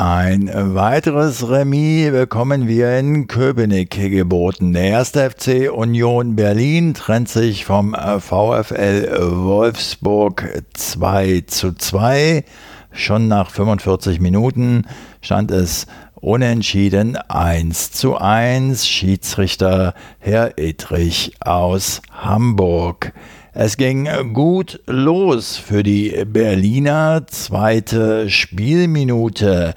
Ein 0.00 0.48
weiteres 0.76 1.50
Remis 1.50 2.12
bekommen 2.12 2.68
wir 2.68 2.96
in 3.00 3.26
Köpenick 3.26 3.90
geboten. 3.90 4.72
Der 4.72 4.84
erste 4.84 5.28
FC 5.28 5.72
Union 5.72 6.36
Berlin 6.36 6.94
trennt 6.94 7.28
sich 7.28 7.64
vom 7.64 7.96
VfL 7.96 9.08
Wolfsburg 9.42 10.62
2 10.74 11.42
zu 11.48 11.72
2. 11.72 12.44
Schon 12.92 13.26
nach 13.26 13.50
45 13.50 14.20
Minuten 14.20 14.86
stand 15.20 15.50
es 15.50 15.88
unentschieden 16.14 17.16
1 17.16 17.90
zu 17.90 18.16
1. 18.16 18.86
Schiedsrichter 18.86 19.94
Herr 20.20 20.58
Ittrich 20.58 21.32
aus 21.40 22.02
Hamburg. 22.12 23.12
Es 23.60 23.76
ging 23.76 24.08
gut 24.34 24.78
los 24.86 25.56
für 25.56 25.82
die 25.82 26.24
Berliner. 26.26 27.26
Zweite 27.26 28.30
Spielminute. 28.30 29.74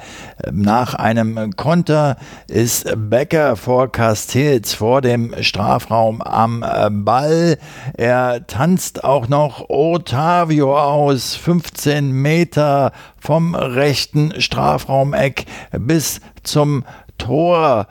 Nach 0.51 0.93
einem 0.93 1.55
Konter 1.55 2.17
ist 2.47 2.93
Becker 2.95 3.55
vor 3.55 3.91
Castells 3.91 4.75
vor 4.75 5.01
dem 5.01 5.33
Strafraum 5.41 6.21
am 6.21 6.63
Ball. 7.03 7.57
Er 7.97 8.45
tanzt 8.45 9.03
auch 9.03 9.27
noch 9.27 9.67
Otavio 9.71 10.77
aus. 10.77 11.33
15 11.33 12.11
Meter 12.11 12.91
vom 13.17 13.55
rechten 13.55 14.39
Strafraumeck 14.39 15.45
bis 15.71 16.21
zum 16.43 16.85
Tor 17.17 17.87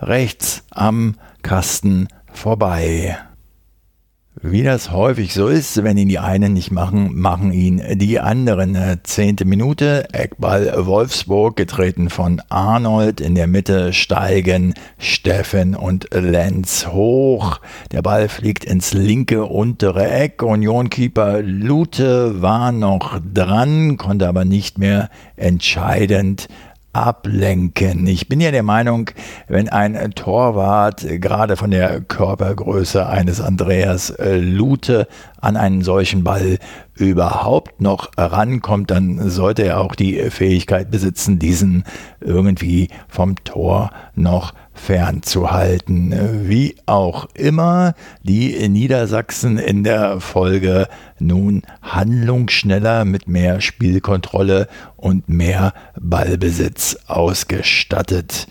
rechts 0.00 0.62
am 0.70 1.16
Kasten 1.42 2.06
vorbei. 2.32 3.18
Wie 4.42 4.64
das 4.64 4.90
häufig 4.90 5.32
so 5.32 5.46
ist, 5.46 5.84
wenn 5.84 5.96
ihn 5.96 6.08
die 6.08 6.18
einen 6.18 6.54
nicht 6.54 6.72
machen, 6.72 7.16
machen 7.18 7.52
ihn 7.52 7.80
die 7.94 8.18
anderen. 8.18 8.76
Zehnte 9.04 9.44
Minute, 9.44 10.12
Eckball 10.12 10.86
Wolfsburg, 10.86 11.54
getreten 11.56 12.10
von 12.10 12.42
Arnold. 12.48 13.20
In 13.20 13.36
der 13.36 13.46
Mitte 13.46 13.92
steigen 13.92 14.74
Steffen 14.98 15.76
und 15.76 16.08
Lenz 16.12 16.88
hoch. 16.88 17.60
Der 17.92 18.02
Ball 18.02 18.28
fliegt 18.28 18.64
ins 18.64 18.92
linke 18.92 19.44
untere 19.44 20.10
Eck. 20.10 20.42
Unionkeeper 20.42 21.40
Lute 21.40 22.42
war 22.42 22.72
noch 22.72 23.20
dran, 23.32 23.98
konnte 23.98 24.26
aber 24.26 24.44
nicht 24.44 24.78
mehr 24.78 25.10
entscheidend 25.36 26.48
ablenken. 26.94 28.06
Ich 28.06 28.28
bin 28.28 28.40
ja 28.40 28.50
der 28.50 28.62
Meinung, 28.62 29.10
wenn 29.48 29.68
ein 29.68 30.12
Torwart 30.12 31.04
gerade 31.20 31.56
von 31.56 31.70
der 31.70 32.00
Körpergröße 32.00 33.06
eines 33.06 33.40
Andreas 33.40 34.10
äh, 34.10 34.38
Lute 34.38 35.08
an 35.40 35.56
einen 35.56 35.82
solchen 35.82 36.24
Ball 36.24 36.58
überhaupt 36.94 37.80
noch 37.80 38.10
rankommt, 38.16 38.90
dann 38.90 39.28
sollte 39.28 39.64
er 39.64 39.80
auch 39.80 39.94
die 39.94 40.30
Fähigkeit 40.30 40.90
besitzen, 40.90 41.38
diesen 41.38 41.84
irgendwie 42.20 42.88
vom 43.08 43.36
Tor 43.44 43.90
noch 44.14 44.54
fernzuhalten. 44.74 46.48
Wie 46.48 46.76
auch 46.86 47.28
immer, 47.34 47.94
die 48.22 48.68
Niedersachsen 48.68 49.58
in 49.58 49.84
der 49.84 50.20
Folge 50.20 50.88
nun 51.18 51.62
handlungsschneller 51.82 53.04
mit 53.04 53.28
mehr 53.28 53.60
Spielkontrolle 53.60 54.68
und 54.96 55.28
mehr 55.28 55.72
Ballbesitz 55.98 56.98
ausgestattet. 57.06 58.46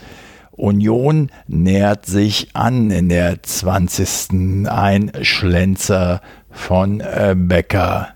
Union 0.52 1.30
nähert 1.48 2.06
sich 2.06 2.50
an 2.54 2.92
in 2.92 3.10
der 3.10 3.42
20. 3.42 4.68
Ein 4.70 5.12
Schlenzer 5.22 6.22
von 6.52 7.02
äh, 7.02 7.36
Becker 7.38 8.13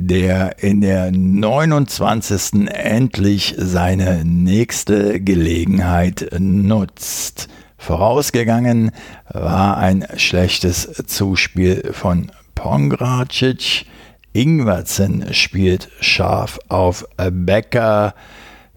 der 0.00 0.62
in 0.62 0.80
der 0.80 1.10
29. 1.12 2.68
endlich 2.68 3.54
seine 3.58 4.24
nächste 4.24 5.20
Gelegenheit 5.20 6.30
nutzt. 6.38 7.48
Vorausgegangen 7.76 8.90
war 9.32 9.76
ein 9.76 10.06
schlechtes 10.16 11.04
Zuspiel 11.06 11.92
von 11.92 12.32
Pongracic. 12.54 13.86
Ingwertsen 14.32 15.32
spielt 15.34 15.88
scharf 16.00 16.58
auf 16.68 17.06
Becker. 17.30 18.14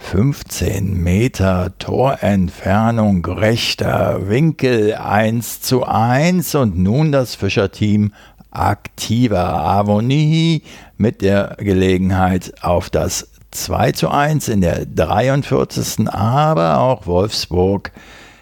15 0.03 1.01
Meter 1.01 1.77
Torentfernung, 1.79 3.25
rechter 3.25 4.27
Winkel 4.27 4.95
1 4.95 5.62
zu 5.62 5.86
1 5.86 6.55
und 6.55 6.77
nun 6.77 7.12
das 7.13 7.36
Fischerteam 7.36 8.13
aktiver. 8.53 9.53
Avonie 9.53 10.63
mit 10.97 11.21
der 11.21 11.57
Gelegenheit 11.59 12.53
auf 12.61 12.89
das 12.89 13.29
2 13.51 13.91
zu 13.91 14.09
1 14.09 14.47
in 14.47 14.61
der 14.61 14.85
43. 14.85 16.07
Aber 16.09 16.79
auch 16.79 17.05
Wolfsburg 17.05 17.91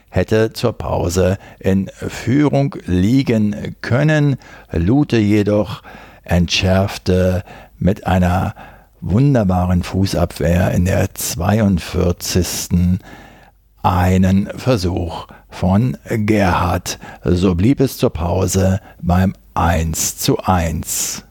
hätte 0.09 0.53
zur 0.53 0.73
Pause 0.73 1.37
in 1.59 1.89
Führung 1.95 2.75
liegen 2.85 3.75
können. 3.81 4.37
Lute 4.71 5.17
jedoch 5.17 5.81
entschärfte 6.23 7.43
mit 7.77 8.05
einer 8.05 8.53
wunderbaren 8.99 9.83
Fußabwehr 9.83 10.71
in 10.71 10.85
der 10.85 11.13
42. 11.13 12.99
einen 13.81 14.49
Versuch 14.57 15.27
von 15.49 15.97
Gerhard. 16.07 16.99
So 17.23 17.55
blieb 17.55 17.79
es 17.79 17.97
zur 17.97 18.11
Pause 18.11 18.79
beim 19.01 19.33
1 19.53 20.17
zu 20.17 20.37
1. 20.37 21.25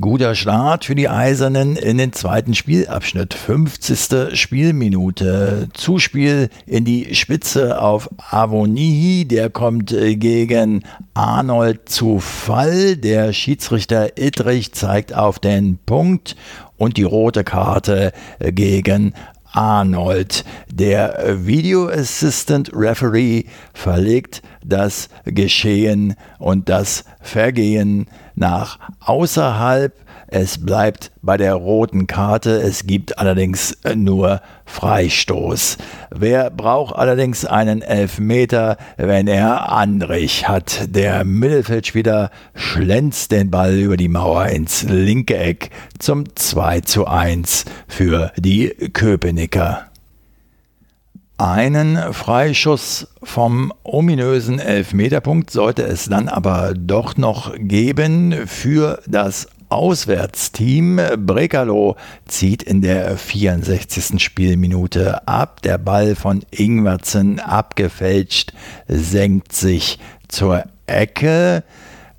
Guter 0.00 0.34
Start 0.34 0.84
für 0.84 0.94
die 0.94 1.08
Eisernen 1.08 1.76
in 1.76 1.98
den 1.98 2.12
zweiten 2.12 2.54
Spielabschnitt. 2.54 3.34
50. 3.34 4.38
Spielminute. 4.38 5.68
Zuspiel 5.74 6.50
in 6.66 6.84
die 6.84 7.14
Spitze 7.14 7.80
auf 7.80 8.08
Avonihi. 8.30 9.24
Der 9.24 9.50
kommt 9.50 9.90
gegen 9.90 10.82
Arnold 11.14 11.88
zu 11.88 12.18
Fall. 12.18 12.96
Der 12.96 13.32
Schiedsrichter 13.32 14.18
Ittrich 14.18 14.72
zeigt 14.72 15.14
auf 15.14 15.38
den 15.38 15.78
Punkt 15.84 16.36
und 16.76 16.96
die 16.96 17.04
rote 17.04 17.44
Karte 17.44 18.12
gegen 18.40 19.14
Arnold. 19.58 20.44
Der 20.72 21.44
Video 21.44 21.88
Assistant 21.88 22.70
Referee 22.72 23.42
verlegt 23.74 24.40
das 24.64 25.08
Geschehen 25.24 26.14
und 26.38 26.68
das 26.68 27.04
Vergehen 27.20 28.06
nach 28.36 28.78
außerhalb. 29.00 29.92
Es 30.30 30.64
bleibt 30.64 31.10
bei 31.22 31.38
der 31.38 31.54
roten 31.54 32.06
Karte, 32.06 32.60
es 32.60 32.86
gibt 32.86 33.18
allerdings 33.18 33.78
nur 33.94 34.42
Freistoß. 34.66 35.78
Wer 36.10 36.50
braucht 36.50 36.94
allerdings 36.94 37.46
einen 37.46 37.80
Elfmeter, 37.80 38.76
wenn 38.98 39.26
er 39.26 39.72
Andrich 39.72 40.46
hat? 40.46 40.94
Der 40.94 41.24
Mittelfeldspieler 41.24 42.30
schlänzt 42.54 43.32
den 43.32 43.50
Ball 43.50 43.74
über 43.78 43.96
die 43.96 44.08
Mauer 44.08 44.46
ins 44.46 44.82
linke 44.82 45.38
Eck 45.38 45.70
zum 45.98 46.24
2 46.34 46.82
zu 46.82 47.06
1 47.06 47.64
für 47.86 48.30
die 48.36 48.68
Köpenicker 48.92 49.88
einen 51.40 52.12
Freischuss 52.12 53.06
vom 53.22 53.72
ominösen 53.84 54.58
Elfmeterpunkt 54.58 55.52
sollte 55.52 55.84
es 55.84 56.06
dann 56.06 56.28
aber 56.28 56.74
doch 56.74 57.16
noch 57.16 57.54
geben 57.56 58.48
für 58.48 59.00
das 59.06 59.46
Auswärtsteam. 59.68 61.00
Brekalo 61.18 61.96
zieht 62.26 62.62
in 62.62 62.82
der 62.82 63.16
64. 63.16 64.22
Spielminute 64.22 65.26
ab. 65.26 65.62
Der 65.62 65.78
Ball 65.78 66.14
von 66.14 66.44
Ingwertsen 66.50 67.40
abgefälscht, 67.40 68.52
senkt 68.86 69.52
sich 69.52 69.98
zur 70.28 70.64
Ecke. 70.86 71.64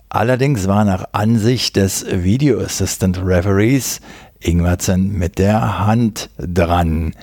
Allerdings 0.10 0.68
war 0.68 0.86
nach 0.86 1.06
Ansicht 1.12 1.76
des 1.76 2.06
Video 2.10 2.60
Assistant 2.60 3.20
Referees 3.24 4.02
Ingwertsen 4.40 5.14
mit 5.14 5.38
der 5.38 5.86
Hand 5.86 6.30
dran. 6.38 7.14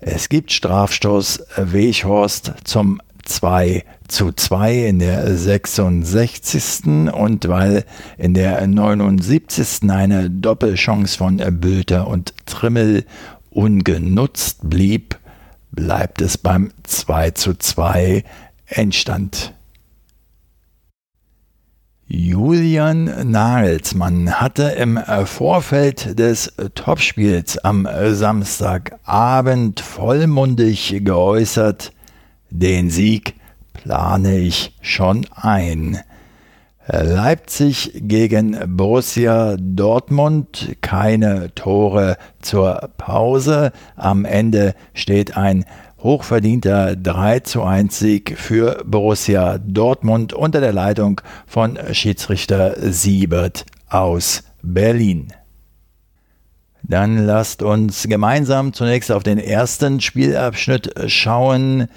Es 0.00 0.28
gibt 0.28 0.52
Strafstoß 0.52 1.44
Weghorst 1.56 2.52
zum 2.64 3.00
2 3.24 3.84
zu 4.08 4.32
2 4.32 4.86
in 4.86 4.98
der 4.98 5.36
66. 5.36 7.12
und 7.12 7.48
weil 7.48 7.84
in 8.18 8.34
der 8.34 8.66
79. 8.66 9.90
eine 9.90 10.30
Doppelchance 10.30 11.16
von 11.16 11.38
Bülter 11.60 12.06
und 12.06 12.34
Trimmel 12.46 13.04
ungenutzt 13.50 14.68
blieb, 14.68 15.18
bleibt 15.72 16.20
es 16.20 16.38
beim 16.38 16.70
2 16.82 17.30
zu 17.32 17.54
2 17.54 18.24
Endstand. 18.66 19.54
Julian 22.06 23.30
Nagelsmann 23.30 24.40
hatte 24.40 24.64
im 24.64 24.98
Vorfeld 25.24 26.18
des 26.18 26.52
Topspiels 26.74 27.56
am 27.58 27.88
Samstagabend 28.10 29.80
vollmundig 29.80 31.00
geäußert, 31.02 31.92
den 32.50 32.90
Sieg 32.90 33.34
plane 33.84 34.38
ich 34.38 34.74
schon 34.80 35.26
ein. 35.34 35.98
Leipzig 36.86 37.92
gegen 37.94 38.58
Borussia 38.66 39.56
Dortmund, 39.58 40.76
keine 40.80 41.54
Tore 41.54 42.16
zur 42.40 42.90
Pause. 42.96 43.72
Am 43.96 44.24
Ende 44.24 44.74
steht 44.94 45.36
ein 45.36 45.66
hochverdienter 46.02 46.96
3 46.96 47.40
zu 47.40 47.62
1 47.62 47.98
Sieg 47.98 48.38
für 48.38 48.82
Borussia 48.86 49.58
Dortmund 49.58 50.32
unter 50.32 50.60
der 50.60 50.72
Leitung 50.72 51.20
von 51.46 51.78
Schiedsrichter 51.92 52.76
Siebert 52.90 53.66
aus 53.90 54.44
Berlin. 54.62 55.28
Dann 56.82 57.18
lasst 57.26 57.62
uns 57.62 58.06
gemeinsam 58.08 58.72
zunächst 58.72 59.12
auf 59.12 59.22
den 59.22 59.38
ersten 59.38 60.00
Spielabschnitt 60.00 60.94
schauen. 61.06 61.88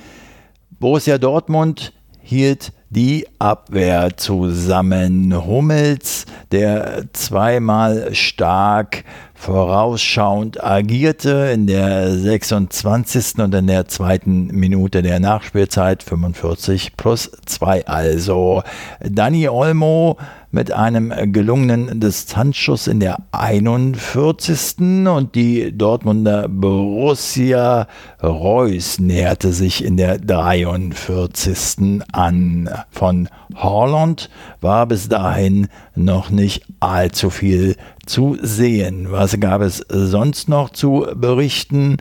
Borussia 0.80 1.18
Dortmund 1.18 1.92
hielt 2.22 2.72
die 2.92 3.26
Abwehr 3.40 4.16
zusammen. 4.16 5.34
Hummels, 5.46 6.26
der 6.52 7.06
zweimal 7.14 8.14
stark 8.14 9.04
vorausschauend 9.34 10.64
agierte 10.64 11.52
in 11.52 11.66
der 11.66 12.12
26. 12.12 13.40
und 13.40 13.56
in 13.56 13.66
der 13.66 13.88
zweiten 13.88 14.48
Minute 14.48 15.02
der 15.02 15.20
Nachspielzeit 15.20 16.04
45 16.04 16.96
plus 16.96 17.32
2 17.48 17.88
also. 17.88 18.62
Dani 19.00 19.50
Olmo 19.50 20.18
mit 20.52 20.72
einem 20.72 21.14
gelungenen 21.34 22.00
Distanzschuss 22.00 22.88
in 22.88 23.00
der 23.00 23.18
41. 23.32 24.80
und 25.08 25.36
die 25.36 25.78
Dortmunder 25.78 26.48
Borussia 26.48 27.88
Reus 28.24 29.00
näherte 29.00 29.52
sich 29.52 29.84
in 29.84 29.98
der 29.98 30.20
43. 30.20 32.02
an. 32.12 32.70
Von 32.92 33.30
Holland 33.56 34.30
war 34.62 34.86
bis 34.86 35.10
dahin 35.10 35.68
noch 35.96 36.30
nicht 36.30 36.66
allzu 36.80 37.30
viel 37.30 37.76
zu 38.06 38.38
sehen. 38.42 39.08
Was 39.12 39.40
gab 39.40 39.62
es 39.62 39.86
sonst 39.90 40.48
noch 40.48 40.70
zu 40.70 41.08
berichten? 41.16 41.98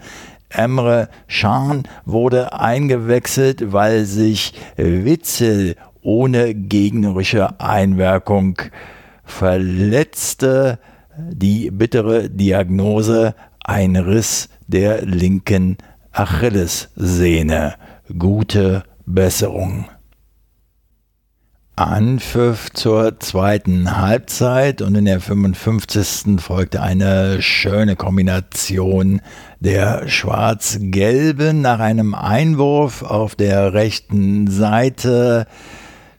Emre 0.49 1.09
Can 1.29 1.83
wurde 2.05 2.53
eingewechselt, 2.53 3.73
weil 3.73 4.05
sich 4.05 4.55
Witzel 4.77 5.75
ohne 6.07 6.55
gegnerische 6.55 7.61
Einwirkung 7.61 8.63
verletzte. 9.25 10.79
Die 11.19 11.71
bittere 11.71 12.31
Diagnose 12.31 13.35
ein 13.65 13.97
Riss 13.97 14.49
der 14.69 15.05
linken 15.05 15.79
Achillessehne. 16.13 17.75
Gute 18.17 18.85
Besserung. 19.05 19.87
Anpfiff 21.75 22.71
zur 22.73 23.19
zweiten 23.19 23.99
Halbzeit 23.99 24.83
und 24.83 24.95
in 24.95 25.07
der 25.07 25.21
55. 25.21 26.41
folgte 26.41 26.83
eine 26.83 27.43
schöne 27.43 27.97
Kombination 27.97 29.21
der 29.61 30.09
Schwarz-Gelben 30.09 31.61
nach 31.61 31.81
einem 31.81 32.15
Einwurf 32.15 33.03
auf 33.03 33.35
der 33.35 33.75
rechten 33.75 34.47
Seite 34.47 35.47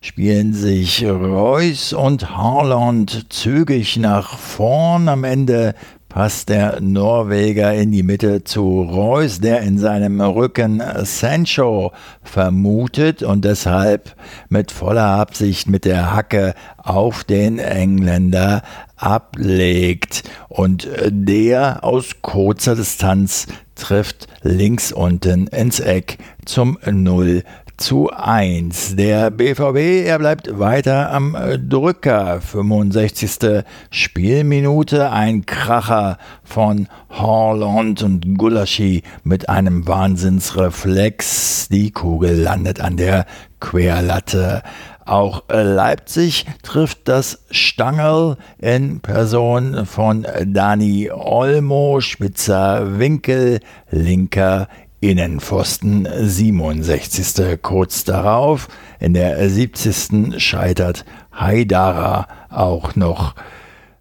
spielen 0.01 0.53
sich 0.53 1.05
Reus 1.05 1.93
und 1.93 2.35
Harland 2.37 3.31
zügig 3.33 3.97
nach 3.97 4.37
vorn. 4.37 5.09
Am 5.09 5.23
Ende 5.23 5.73
passt 6.09 6.49
der 6.49 6.79
Norweger 6.81 7.73
in 7.73 7.91
die 7.91 8.03
Mitte 8.03 8.43
zu 8.43 8.81
Reus, 8.81 9.39
der 9.39 9.61
in 9.61 9.77
seinem 9.77 10.21
Rücken 10.21 10.81
Sancho 11.03 11.91
vermutet 12.23 13.23
und 13.23 13.45
deshalb 13.45 14.15
mit 14.49 14.71
voller 14.71 15.05
Absicht 15.05 15.67
mit 15.67 15.85
der 15.85 16.13
Hacke 16.15 16.53
auf 16.77 17.23
den 17.23 17.59
Engländer 17.59 18.63
ablegt. 18.95 20.23
Und 20.47 20.87
der 21.09 21.83
aus 21.83 22.15
kurzer 22.21 22.75
Distanz 22.75 23.47
trifft 23.75 24.27
links 24.41 24.91
unten 24.91 25.47
ins 25.47 25.79
Eck 25.79 26.17
zum 26.45 26.79
0 26.83 27.43
zu 27.77 28.09
1. 28.09 28.95
Der 28.95 29.29
BVB, 29.29 30.05
er 30.05 30.17
bleibt 30.17 30.59
weiter 30.59 31.11
am 31.11 31.35
äh, 31.35 31.59
Drücker. 31.59 32.41
65. 32.41 33.63
Spielminute, 33.91 35.11
ein 35.11 35.45
Kracher 35.45 36.17
von 36.43 36.87
Horland 37.09 38.01
und 38.01 38.37
Gulaschi 38.37 39.03
mit 39.23 39.47
einem 39.47 39.87
Wahnsinnsreflex. 39.87 41.69
Die 41.69 41.91
Kugel 41.91 42.35
landet 42.35 42.81
an 42.81 42.97
der 42.97 43.25
Querlatte. 43.59 44.63
Auch 45.05 45.43
äh, 45.49 45.61
Leipzig 45.61 46.45
trifft 46.63 47.07
das 47.07 47.45
Stangel 47.49 48.37
in 48.57 48.99
Person 48.99 49.85
von 49.85 50.27
Dani 50.45 51.11
Olmo, 51.11 52.01
spitzer 52.01 52.99
Winkel, 52.99 53.61
linker 53.89 54.67
Innenpfosten 55.07 56.05
67. 56.11 57.61
Kurz 57.61 58.03
darauf, 58.03 58.67
in 58.99 59.13
der 59.13 59.49
70. 59.49 60.43
scheitert 60.43 61.05
Haidara 61.31 62.27
auch 62.49 62.93
noch. 62.97 63.33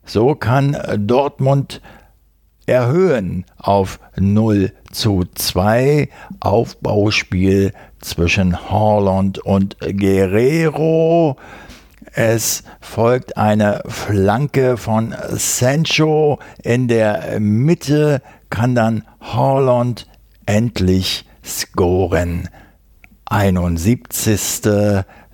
So 0.05 0.35
kann 0.35 0.77
Dortmund 0.99 1.81
erhöhen 2.67 3.45
auf 3.57 4.01
0 4.19 4.73
zu 4.91 5.23
2. 5.33 6.09
Aufbauspiel 6.41 7.71
zwischen 8.01 8.69
Haaland 8.69 9.39
und 9.39 9.77
Guerrero. 9.79 11.37
Es 12.15 12.65
folgt 12.81 13.37
eine 13.37 13.85
Flanke 13.87 14.77
von 14.77 15.15
Sancho. 15.29 16.41
In 16.65 16.89
der 16.89 17.39
Mitte 17.39 18.23
kann 18.51 18.75
dann 18.75 19.05
Haaland 19.21 20.09
endlich 20.47 21.25
scoren. 21.45 22.49
71. 23.27 24.63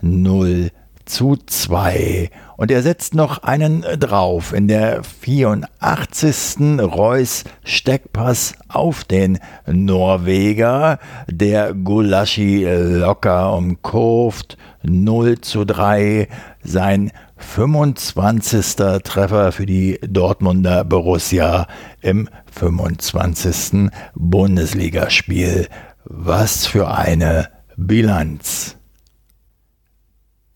0 0.00 0.70
zu 1.04 1.36
2. 1.36 2.30
Und 2.56 2.70
er 2.70 2.82
setzt 2.82 3.14
noch 3.14 3.42
einen 3.42 3.82
drauf. 3.98 4.52
In 4.52 4.68
der 4.68 5.02
84. 5.02 6.80
Reus 6.80 7.44
Steckpass 7.64 8.54
auf 8.68 9.04
den 9.04 9.38
Norweger. 9.66 10.98
Der 11.28 11.74
Gulaschi 11.74 12.64
locker 12.64 13.54
umkurvt. 13.54 14.56
0 14.82 15.40
zu 15.40 15.64
3. 15.64 16.28
Sein 16.62 17.10
25. 17.36 18.76
Treffer 19.02 19.52
für 19.52 19.66
die 19.66 19.98
Dortmunder 20.06 20.84
Borussia 20.84 21.66
im 22.00 22.28
25. 22.52 23.90
Bundesligaspiel. 24.14 25.68
Was 26.04 26.66
für 26.66 26.94
eine 26.94 27.48
Bilanz. 27.76 28.76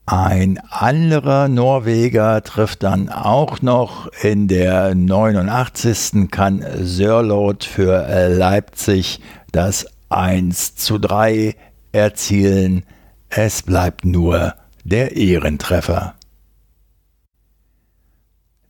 Ein 0.08 0.60
anderer 0.70 1.48
Norweger 1.48 2.40
trifft 2.44 2.84
dann 2.84 3.08
auch 3.08 3.60
noch 3.60 4.06
in 4.22 4.46
der 4.46 4.94
89. 4.94 6.30
kann 6.30 6.64
Sörlot 6.82 7.64
für 7.64 8.06
Leipzig 8.28 9.20
das 9.50 9.84
1 10.08 10.76
zu 10.76 10.98
3 10.98 11.56
erzielen. 11.90 12.84
Es 13.30 13.62
bleibt 13.62 14.04
nur 14.04 14.54
der 14.84 15.16
Ehrentreffer. 15.16 16.15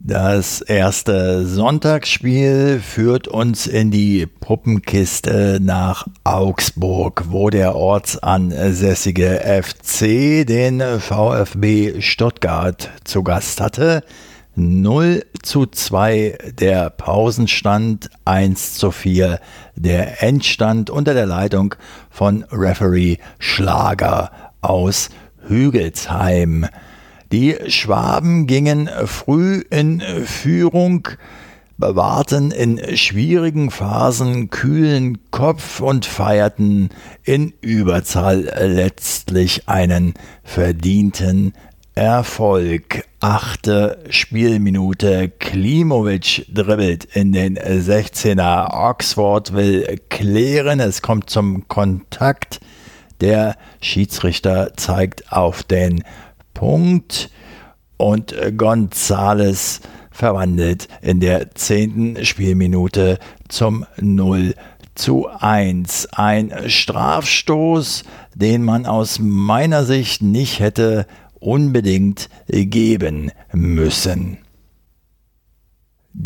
Das 0.08 0.60
erste 0.60 1.44
Sonntagsspiel 1.44 2.78
führt 2.78 3.26
uns 3.26 3.66
in 3.66 3.90
die 3.90 4.26
Puppenkiste 4.26 5.58
nach 5.60 6.06
Augsburg, 6.22 7.24
wo 7.30 7.50
der 7.50 7.74
ortsansässige 7.74 9.40
FC 9.64 10.46
den 10.46 10.80
VfB 11.00 12.00
Stuttgart 12.00 12.88
zu 13.02 13.24
Gast 13.24 13.60
hatte. 13.60 14.04
0 14.54 15.24
zu 15.42 15.66
2 15.66 16.38
der 16.56 16.90
Pausenstand, 16.90 18.08
1 18.24 18.74
zu 18.74 18.92
4 18.92 19.40
der 19.74 20.22
Endstand 20.22 20.88
unter 20.88 21.14
der 21.14 21.26
Leitung 21.26 21.74
von 22.10 22.44
Referee 22.52 23.16
Schlager 23.40 24.30
aus 24.60 25.10
Hügelsheim. 25.48 26.68
Die 27.32 27.56
Schwaben 27.66 28.46
gingen 28.46 28.88
früh 29.06 29.64
in 29.70 30.00
Führung, 30.00 31.08
bewahrten 31.76 32.52
in 32.52 32.80
schwierigen 32.96 33.72
Phasen 33.72 34.48
kühlen 34.50 35.18
Kopf 35.32 35.80
und 35.80 36.06
feierten 36.06 36.90
in 37.24 37.52
Überzahl 37.60 38.48
letztlich 38.60 39.68
einen 39.68 40.14
verdienten 40.44 41.52
Erfolg. 41.96 43.04
Achte 43.18 43.98
Spielminute. 44.10 45.28
Klimovic 45.28 46.46
dribbelt 46.54 47.06
in 47.06 47.32
den 47.32 47.58
16er. 47.58 48.88
Oxford 48.88 49.52
will 49.52 49.98
klären. 50.10 50.78
Es 50.78 51.02
kommt 51.02 51.28
zum 51.28 51.66
Kontakt. 51.66 52.60
Der 53.20 53.56
Schiedsrichter 53.80 54.74
zeigt 54.76 55.32
auf 55.32 55.62
den 55.62 56.04
Punkt 56.56 57.30
und 57.98 58.34
Gonzales 58.56 59.82
verwandelt 60.10 60.88
in 61.02 61.20
der 61.20 61.54
zehnten 61.54 62.24
Spielminute 62.24 63.18
zum 63.48 63.84
0 64.00 64.54
zu 64.94 65.28
1. 65.28 66.08
Ein 66.12 66.54
Strafstoß, 66.66 68.04
den 68.34 68.64
man 68.64 68.86
aus 68.86 69.18
meiner 69.20 69.84
Sicht 69.84 70.22
nicht 70.22 70.58
hätte 70.58 71.06
unbedingt 71.40 72.30
geben 72.48 73.32
müssen. 73.52 74.38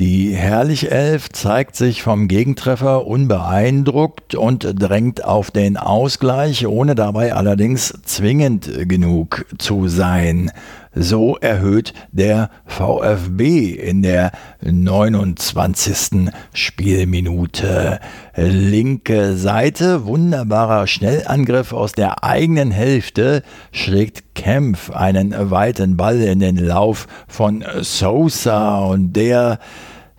Die 0.00 0.34
Herrlich-Elf 0.34 1.28
zeigt 1.28 1.76
sich 1.76 2.02
vom 2.02 2.26
Gegentreffer 2.26 3.06
unbeeindruckt 3.06 4.34
und 4.34 4.66
drängt 4.80 5.22
auf 5.22 5.50
den 5.50 5.76
Ausgleich, 5.76 6.66
ohne 6.66 6.94
dabei 6.94 7.34
allerdings 7.34 7.92
zwingend 8.06 8.88
genug 8.88 9.44
zu 9.58 9.88
sein. 9.88 10.52
So 10.94 11.36
erhöht 11.36 11.92
der 12.12 12.50
VfB 12.64 13.72
in 13.74 14.02
der 14.02 14.32
29. 14.62 16.30
Spielminute. 16.54 18.00
Linke 18.34 19.36
Seite, 19.36 20.06
wunderbarer 20.06 20.86
Schnellangriff 20.86 21.74
aus 21.74 21.92
der 21.92 22.24
eigenen 22.24 22.70
Hälfte, 22.70 23.42
schlägt 23.70 24.34
Kempf 24.34 24.90
einen 24.90 25.34
weiten 25.50 25.98
Ball 25.98 26.22
in 26.22 26.40
den 26.40 26.56
Lauf 26.56 27.06
von 27.28 27.62
Sosa 27.82 28.78
und 28.78 29.12
der 29.12 29.58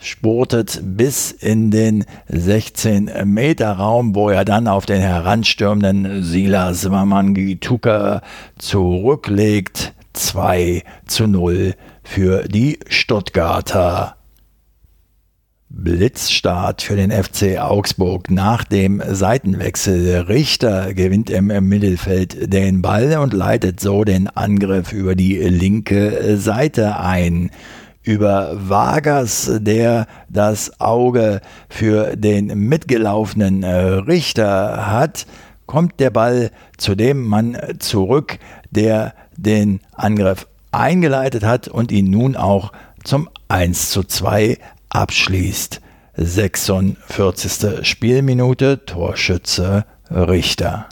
spurtet 0.01 0.81
bis 0.83 1.31
in 1.31 1.71
den 1.71 2.05
16-Meter-Raum, 2.29 4.15
wo 4.15 4.29
er 4.29 4.43
dann 4.43 4.67
auf 4.67 4.85
den 4.85 5.01
heranstürmenden 5.01 6.23
Silas 6.23 6.89
Wamangituka 6.89 8.21
zurücklegt. 8.57 9.93
2 10.13 10.83
zu 11.07 11.27
0 11.27 11.75
für 12.03 12.47
die 12.47 12.79
Stuttgarter. 12.87 14.17
Blitzstart 15.69 16.81
für 16.81 16.97
den 16.97 17.11
FC 17.11 17.57
Augsburg 17.57 18.29
nach 18.29 18.65
dem 18.65 19.01
Seitenwechsel. 19.07 20.25
Richter 20.27 20.93
gewinnt 20.93 21.29
im 21.29 21.47
Mittelfeld 21.47 22.53
den 22.53 22.81
Ball 22.81 23.17
und 23.19 23.31
leitet 23.31 23.79
so 23.79 24.03
den 24.03 24.27
Angriff 24.27 24.91
über 24.91 25.15
die 25.15 25.37
linke 25.37 26.37
Seite 26.37 26.99
ein. 26.99 27.51
Über 28.03 28.51
Vargas, 28.53 29.51
der 29.59 30.07
das 30.27 30.79
Auge 30.81 31.41
für 31.69 32.15
den 32.15 32.47
mitgelaufenen 32.47 33.63
Richter 33.63 34.91
hat, 34.91 35.27
kommt 35.67 35.99
der 35.99 36.09
Ball 36.09 36.51
zu 36.77 36.95
dem 36.95 37.25
Mann 37.25 37.57
zurück, 37.79 38.39
der 38.71 39.13
den 39.37 39.81
Angriff 39.93 40.47
eingeleitet 40.71 41.43
hat 41.43 41.67
und 41.67 41.91
ihn 41.91 42.09
nun 42.09 42.35
auch 42.35 42.71
zum 43.03 43.29
1 43.49 43.91
zu 43.91 44.03
2 44.03 44.57
abschließt. 44.89 45.81
46. 46.15 47.87
Spielminute, 47.87 48.85
Torschütze 48.85 49.85
Richter. 50.09 50.89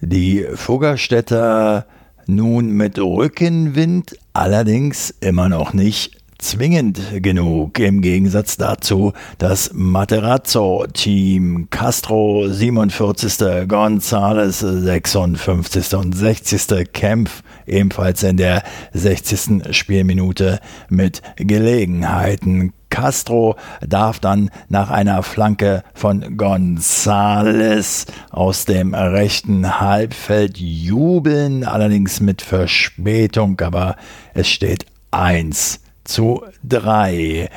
Die 0.00 0.46
Fuggerstädter 0.54 1.86
nun 2.26 2.70
mit 2.70 2.98
Rückenwind, 2.98 4.16
allerdings 4.32 5.14
immer 5.20 5.48
noch 5.48 5.72
nicht 5.72 6.20
zwingend 6.38 7.00
genug. 7.22 7.78
Im 7.78 8.02
Gegensatz 8.02 8.56
dazu 8.56 9.12
das 9.38 9.70
Materazzo-Team. 9.72 11.68
Castro 11.70 12.48
47. 12.48 13.66
Gonzales 13.66 14.58
56. 14.58 15.94
und 15.94 16.14
60. 16.14 16.92
Kempf 16.92 17.42
ebenfalls 17.66 18.22
in 18.22 18.36
der 18.36 18.62
60. 18.92 19.74
Spielminute 19.74 20.60
mit 20.90 21.22
Gelegenheiten. 21.36 22.72
Castro 22.94 23.56
darf 23.84 24.20
dann 24.20 24.50
nach 24.68 24.88
einer 24.88 25.24
Flanke 25.24 25.82
von 25.94 26.36
Gonzales 26.36 28.06
aus 28.30 28.66
dem 28.66 28.94
rechten 28.94 29.80
Halbfeld 29.80 30.58
jubeln, 30.58 31.64
allerdings 31.64 32.20
mit 32.20 32.40
Verspätung, 32.40 33.60
aber 33.62 33.96
es 34.32 34.48
steht 34.48 34.86
1 35.10 35.80
zu 36.04 36.44
3. 36.62 37.50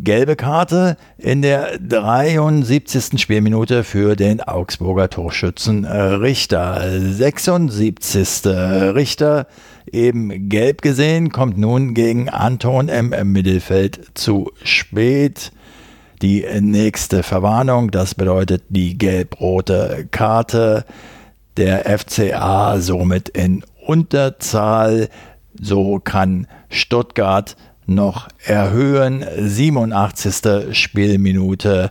Gelbe 0.00 0.34
Karte 0.34 0.96
in 1.18 1.40
der 1.40 1.78
73. 1.78 3.20
Spielminute 3.20 3.84
für 3.84 4.16
den 4.16 4.40
Augsburger 4.40 5.08
Torschützen 5.08 5.84
Richter. 5.84 6.82
76. 6.98 8.46
Richter 8.46 9.46
eben 9.90 10.48
gelb 10.48 10.82
gesehen, 10.82 11.30
kommt 11.30 11.58
nun 11.58 11.94
gegen 11.94 12.28
Anton 12.28 12.88
im 12.88 13.12
Mittelfeld 13.32 14.10
zu 14.14 14.50
spät. 14.62 15.52
Die 16.22 16.44
nächste 16.60 17.22
Verwarnung, 17.22 17.90
das 17.90 18.14
bedeutet 18.14 18.64
die 18.68 18.98
gelb-rote 18.98 20.06
Karte. 20.10 20.84
Der 21.56 21.98
FCA 21.98 22.78
somit 22.78 23.30
in 23.30 23.64
Unterzahl. 23.86 25.08
So 25.58 25.98
kann 25.98 26.46
Stuttgart 26.68 27.56
noch 27.86 28.28
erhöhen. 28.44 29.24
87. 29.38 30.76
Spielminute. 30.76 31.90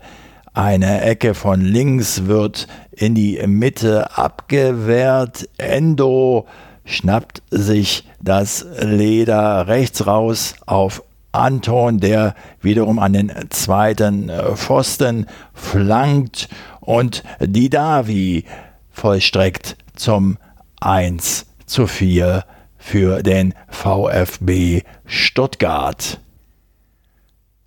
Eine 0.54 1.02
Ecke 1.02 1.34
von 1.34 1.62
links 1.62 2.26
wird 2.26 2.68
in 2.92 3.16
die 3.16 3.42
Mitte 3.48 4.16
abgewehrt. 4.18 5.50
Endo 5.58 6.48
schnappt 6.90 7.42
sich 7.52 8.04
das 8.20 8.66
Leder 8.82 9.68
rechts 9.68 10.06
raus 10.08 10.56
auf 10.66 11.04
Anton, 11.32 12.00
der 12.00 12.34
wiederum 12.62 13.00
an 13.00 13.14
den 13.14 13.32
zweiten 13.50 14.32
Pfosten 14.56 15.28
flankt 15.54 16.50
und 16.82 17.24
Didavi 17.40 18.46
vollstreckt 18.92 19.78
zum 19.96 20.38
1 20.82 21.46
zu 21.68 21.86
4 21.86 22.44
für 22.78 23.22
den 23.22 23.54
VfB 23.70 24.82
Stuttgart. 25.06 26.20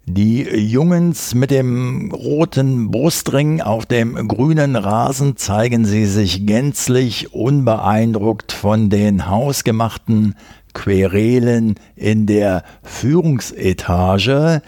Die 0.06 0.42
Jungens 0.42 1.32
mit 1.32 1.52
dem 1.52 2.10
roten 2.12 2.90
Brustring 2.90 3.60
auf 3.60 3.86
dem 3.86 4.26
grünen 4.26 4.74
Rasen 4.74 5.36
zeigen 5.36 5.84
sie 5.84 6.06
sich 6.06 6.44
gänzlich 6.44 7.32
unbeeindruckt 7.32 8.50
von 8.50 8.90
den 8.90 9.28
hausgemachten 9.28 10.34
Querelen 10.74 11.76
in 11.94 12.26
der 12.26 12.64
Führungsetage 12.82 14.62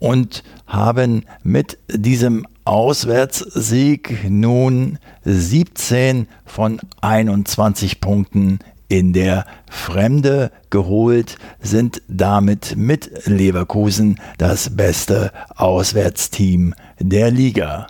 und 0.00 0.42
haben 0.66 1.24
mit 1.44 1.78
diesem 1.88 2.44
Auswärtssieg 2.64 4.28
nun 4.28 4.98
17 5.24 6.26
von 6.44 6.80
21 7.00 8.00
Punkten 8.00 8.58
in 8.88 9.12
der 9.12 9.46
Fremde 9.70 10.50
geholt, 10.70 11.36
sind 11.60 12.02
damit 12.08 12.76
mit 12.76 13.26
Leverkusen 13.26 14.20
das 14.38 14.76
beste 14.76 15.32
Auswärtsteam 15.56 16.74
der 16.98 17.30
Liga. 17.30 17.86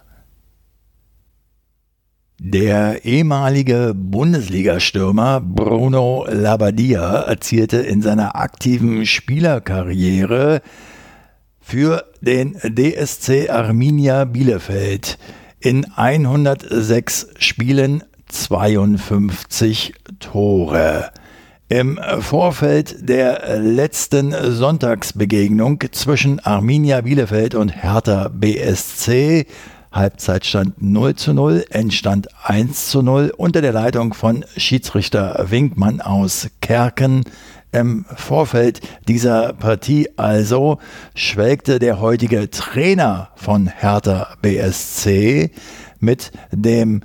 Der 2.38 3.04
ehemalige 3.04 3.94
Bundesliga-Stürmer 3.94 5.40
Bruno 5.40 6.26
Labbadia 6.28 7.22
erzielte 7.22 7.78
in 7.78 8.02
seiner 8.02 8.36
aktiven 8.36 9.06
Spielerkarriere 9.06 10.60
für 11.60 12.04
den 12.20 12.54
DSC 12.62 13.48
Arminia 13.48 14.24
Bielefeld 14.24 15.16
in 15.60 15.86
106 15.96 17.28
Spielen 17.38 18.04
52 18.28 19.94
Tore. 20.24 21.10
Im 21.68 21.98
Vorfeld 22.20 23.08
der 23.08 23.58
letzten 23.58 24.34
Sonntagsbegegnung 24.52 25.82
zwischen 25.92 26.40
Arminia 26.40 27.02
Bielefeld 27.02 27.54
und 27.54 27.68
Hertha 27.70 28.28
BSC 28.28 29.46
Halbzeitstand 29.92 30.82
0 30.82 31.14
zu 31.14 31.34
0, 31.34 31.66
Endstand 31.70 32.28
1 32.42 32.88
zu 32.88 33.02
0 33.02 33.32
unter 33.36 33.60
der 33.60 33.72
Leitung 33.72 34.12
von 34.12 34.44
Schiedsrichter 34.56 35.46
Winkmann 35.50 36.00
aus 36.00 36.48
Kerken. 36.60 37.24
Im 37.70 38.04
Vorfeld 38.16 38.80
dieser 39.06 39.52
Partie 39.52 40.08
also 40.16 40.78
schwelgte 41.14 41.78
der 41.78 42.00
heutige 42.00 42.50
Trainer 42.50 43.28
von 43.36 43.68
Hertha 43.68 44.28
BSC 44.42 45.50
mit 46.00 46.32
dem 46.50 47.02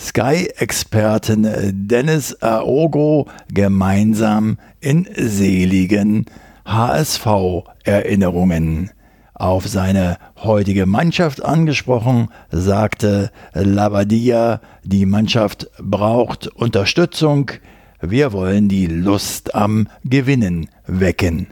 Sky-Experten 0.00 1.86
Dennis 1.86 2.42
Aogo 2.42 3.28
gemeinsam 3.52 4.56
in 4.80 5.06
seligen 5.14 6.24
HSV-Erinnerungen. 6.64 8.92
Auf 9.34 9.68
seine 9.68 10.16
heutige 10.42 10.86
Mannschaft 10.86 11.44
angesprochen, 11.44 12.30
sagte 12.50 13.30
Labadia, 13.52 14.62
die 14.84 15.04
Mannschaft 15.04 15.70
braucht 15.78 16.46
Unterstützung, 16.46 17.50
wir 18.00 18.32
wollen 18.32 18.70
die 18.70 18.86
Lust 18.86 19.54
am 19.54 19.86
Gewinnen 20.04 20.70
wecken. 20.86 21.48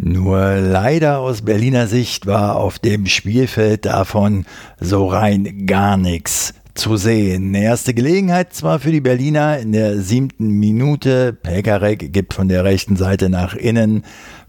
Nur 0.00 0.54
leider 0.54 1.18
aus 1.18 1.42
Berliner 1.42 1.88
Sicht 1.88 2.26
war 2.26 2.54
auf 2.54 2.78
dem 2.78 3.06
Spielfeld 3.06 3.84
davon 3.84 4.46
so 4.78 5.08
rein 5.08 5.66
gar 5.66 5.96
nichts 5.96 6.54
zu 6.78 6.96
sehen. 6.96 7.54
Erste 7.54 7.92
Gelegenheit 7.92 8.54
zwar 8.54 8.78
für 8.78 8.92
die 8.92 9.00
Berliner 9.00 9.58
in 9.58 9.72
der 9.72 10.00
siebten 10.00 10.48
Minute. 10.60 11.32
Pekarek 11.32 12.12
gibt 12.12 12.34
von 12.34 12.48
der 12.48 12.64
rechten 12.64 12.96
Seite 12.96 13.28
nach 13.28 13.54
innen. 13.54 14.04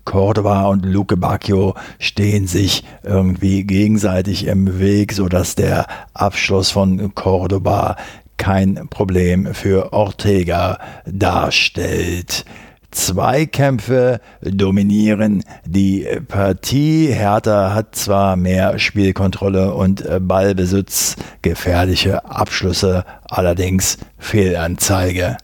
Cordoba 0.06 0.68
und 0.68 0.86
Luke 0.86 1.18
Bacchio 1.18 1.74
stehen 1.98 2.46
sich 2.46 2.84
irgendwie 3.04 3.64
gegenseitig 3.64 4.46
im 4.46 4.80
Weg, 4.80 5.14
sodass 5.14 5.56
der 5.56 5.88
Abschluss 6.14 6.70
von 6.70 7.16
Cordoba 7.16 7.96
kein 8.38 8.88
Problem 8.90 9.54
für 9.54 9.92
Ortega 9.92 10.78
darstellt. 11.06 12.46
Zweikämpfe 12.92 14.20
dominieren 14.42 15.44
die 15.66 16.08
Partie. 16.28 17.08
Hertha 17.08 17.74
hat 17.74 17.96
zwar 17.96 18.36
mehr 18.36 18.80
Spielkontrolle 18.80 19.74
und 19.74 20.04
Ballbesitz, 20.22 21.16
gefährliche 21.42 22.26
Abschlüsse, 22.26 23.06
allerdings 23.24 23.98
Fehlanzeige. 24.18 25.38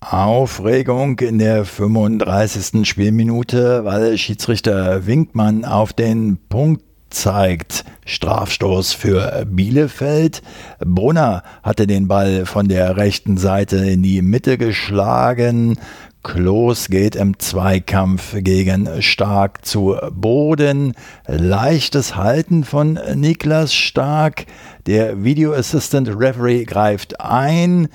Aufregung 0.00 1.18
in 1.20 1.38
der 1.38 1.64
35. 1.64 2.88
Spielminute, 2.88 3.84
weil 3.84 4.16
Schiedsrichter 4.16 5.06
Winkmann 5.06 5.64
auf 5.64 5.92
den 5.92 6.38
Punkt 6.48 6.82
zeigt. 7.10 7.84
Strafstoß 8.06 8.92
für 8.92 9.46
Bielefeld. 9.46 10.42
Brunner 10.78 11.42
hatte 11.62 11.86
den 11.86 12.08
Ball 12.08 12.46
von 12.46 12.68
der 12.68 12.96
rechten 12.96 13.36
Seite 13.36 13.76
in 13.76 14.02
die 14.02 14.22
Mitte 14.22 14.58
geschlagen. 14.58 15.78
Klos 16.22 16.88
geht 16.88 17.16
im 17.16 17.38
Zweikampf 17.38 18.34
gegen 18.38 19.00
Stark 19.00 19.64
zu 19.64 19.96
Boden. 20.12 20.92
Leichtes 21.26 22.14
Halten 22.14 22.64
von 22.64 22.98
Niklas 23.14 23.72
Stark. 23.72 24.44
Der 24.86 25.24
Video 25.24 25.54
Assistant 25.54 26.08
Referee 26.08 26.64
greift 26.64 27.20
ein. 27.20 27.88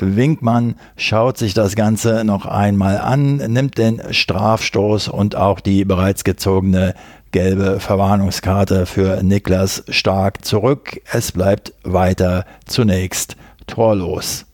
Winkmann 0.00 0.76
schaut 0.96 1.36
sich 1.38 1.54
das 1.54 1.76
Ganze 1.76 2.24
noch 2.24 2.46
einmal 2.46 2.98
an, 2.98 3.36
nimmt 3.36 3.78
den 3.78 4.00
Strafstoß 4.10 5.08
und 5.08 5.36
auch 5.36 5.60
die 5.60 5.84
bereits 5.84 6.24
gezogene 6.24 6.94
gelbe 7.32 7.78
Verwarnungskarte 7.80 8.86
für 8.86 9.22
Niklas 9.22 9.84
Stark 9.88 10.44
zurück. 10.44 11.00
Es 11.12 11.32
bleibt 11.32 11.74
weiter 11.84 12.44
zunächst 12.66 13.36
torlos. 13.66 14.46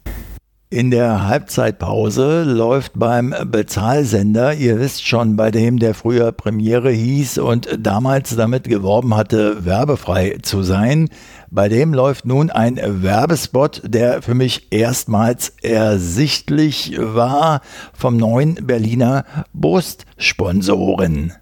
In 0.69 0.91
der 0.91 1.29
Halbzeitpause 1.29 2.43
läuft 2.43 2.93
beim 2.97 3.33
Bezahlsender, 3.45 4.53
ihr 4.53 4.81
wisst 4.81 5.07
schon, 5.07 5.37
bei 5.37 5.53
dem 5.53 5.79
der 5.79 5.95
früher 5.95 6.33
Premiere 6.33 6.91
hieß 6.91 7.39
und 7.39 7.69
damals 7.79 8.35
damit 8.35 8.65
geworben 8.65 9.15
hatte, 9.15 9.65
werbefrei 9.65 10.39
zu 10.43 10.65
sein, 10.65 11.09
bei 11.51 11.69
dem 11.69 11.95
läuft 11.95 12.27
nun 12.27 12.51
ein 12.51 12.79
Werbespot, 12.83 13.83
der 13.85 14.23
für 14.23 14.35
mich 14.35 14.73
erstmals 14.73 15.51
ersichtlich 15.63 16.97
war 16.99 17.61
vom 17.93 18.17
neuen 18.17 18.67
Berliner 18.67 19.25
Brustsponsoren. 19.53 21.33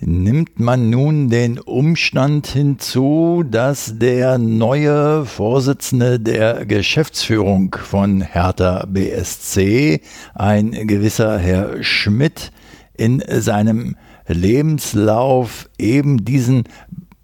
Nimmt 0.00 0.60
man 0.60 0.90
nun 0.90 1.28
den 1.28 1.58
Umstand 1.58 2.46
hinzu, 2.46 3.42
dass 3.44 3.98
der 3.98 4.38
neue 4.38 5.24
Vorsitzende 5.26 6.20
der 6.20 6.66
Geschäftsführung 6.66 7.74
von 7.82 8.20
Hertha 8.20 8.86
BSC, 8.86 10.00
ein 10.34 10.70
gewisser 10.86 11.38
Herr 11.38 11.82
Schmidt, 11.82 12.52
in 12.96 13.22
seinem 13.28 13.96
Lebenslauf 14.28 15.68
eben 15.78 16.24
diesen 16.24 16.64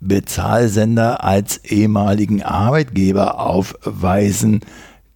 Bezahlsender 0.06 1.24
als 1.24 1.58
ehemaligen 1.58 2.42
Arbeitgeber 2.42 3.40
aufweisen 3.40 4.60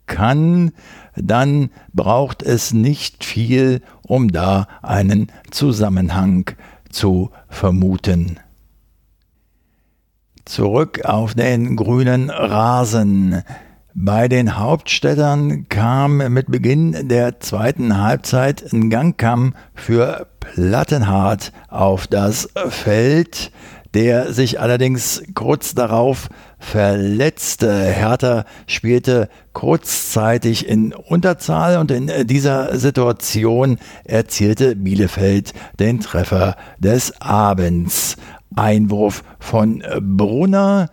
kann, 0.07 0.73
dann 1.17 1.71
braucht 1.93 2.43
es 2.43 2.73
nicht 2.73 3.25
viel, 3.25 3.83
um 4.07 4.33
da 4.33 4.67
einen 4.83 5.31
Zusammenhang 5.51 6.51
zu 6.91 7.31
vermuten. 7.49 8.39
Zurück 10.45 11.05
auf 11.05 11.35
den 11.35 11.77
grünen 11.77 12.31
Rasen. 12.31 13.43
Bei 13.95 14.29
den 14.29 14.57
Hauptstädtern 14.57 15.69
kam 15.69 16.19
mit 16.33 16.51
Beginn 16.51 17.09
der 17.09 17.41
zweiten 17.41 18.01
Halbzeit 18.01 18.73
ein 18.73 18.91
Gangkamm 18.91 19.55
für 19.75 20.29
Plattenhardt 20.41 21.53
auf 21.69 22.07
das 22.07 22.49
Feld, 22.69 23.51
der 23.95 24.33
sich 24.33 24.61
allerdings 24.61 25.23
kurz 25.35 25.75
darauf 25.75 26.29
verletzte. 26.59 27.73
Hertha 27.85 28.45
spielte 28.67 29.29
kurzzeitig 29.53 30.69
in 30.69 30.93
Unterzahl 30.93 31.79
und 31.79 31.91
in 31.91 32.27
dieser 32.27 32.79
Situation 32.79 33.79
erzielte 34.05 34.77
Bielefeld 34.77 35.53
den 35.79 36.01
Treffer 36.01 36.57
des 36.79 37.21
Abends. 37.21 38.17
Einwurf 38.57 39.23
von 39.39 39.83
Brunner. 40.01 40.91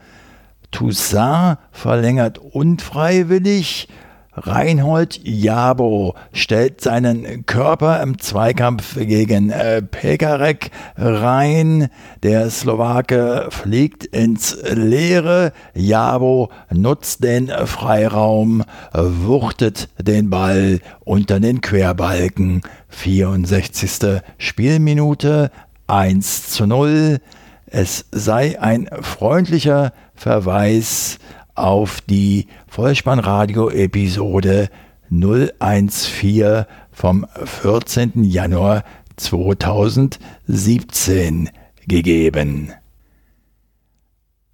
Toussaint 0.71 1.57
verlängert 1.71 2.37
unfreiwillig. 2.37 3.87
Reinhold 4.37 5.21
Jabo 5.23 6.15
stellt 6.33 6.81
seinen 6.81 7.45
Körper 7.45 8.01
im 8.01 8.19
Zweikampf 8.19 8.95
gegen 8.95 9.49
äh, 9.49 9.81
Pekarek 9.81 10.71
rein. 10.97 11.89
Der 12.21 12.49
Slowake 12.49 13.47
fliegt 13.49 14.05
ins 14.05 14.57
Leere. 14.63 15.53
Jabo 15.73 16.49
nutzt 16.69 17.23
den 17.23 17.49
Freiraum, 17.65 18.63
wuchtet 18.93 19.89
den 20.01 20.29
Ball 20.29 20.79
unter 21.05 21.39
den 21.39 21.61
Querbalken. 21.61 22.61
64. 22.89 24.21
Spielminute 24.37 25.51
1 25.87 26.49
zu 26.49 26.67
0. 26.67 27.19
Es 27.67 28.05
sei 28.11 28.61
ein 28.61 28.89
freundlicher 29.01 29.91
Verweis 30.13 31.19
auf 31.55 32.01
die 32.01 32.45
Vollspannradio-Episode 32.67 34.69
014 35.09 36.65
vom 36.91 37.25
14. 37.43 38.23
Januar 38.23 38.83
2017 39.17 41.49
gegeben. 41.87 42.71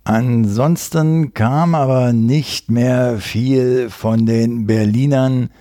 Ansonsten 0.04 1.34
kam 1.34 1.76
aber 1.76 2.12
nicht 2.12 2.72
mehr 2.72 3.20
viel 3.20 3.90
von 3.90 4.26
den 4.26 4.66
Berlinern 4.66 5.52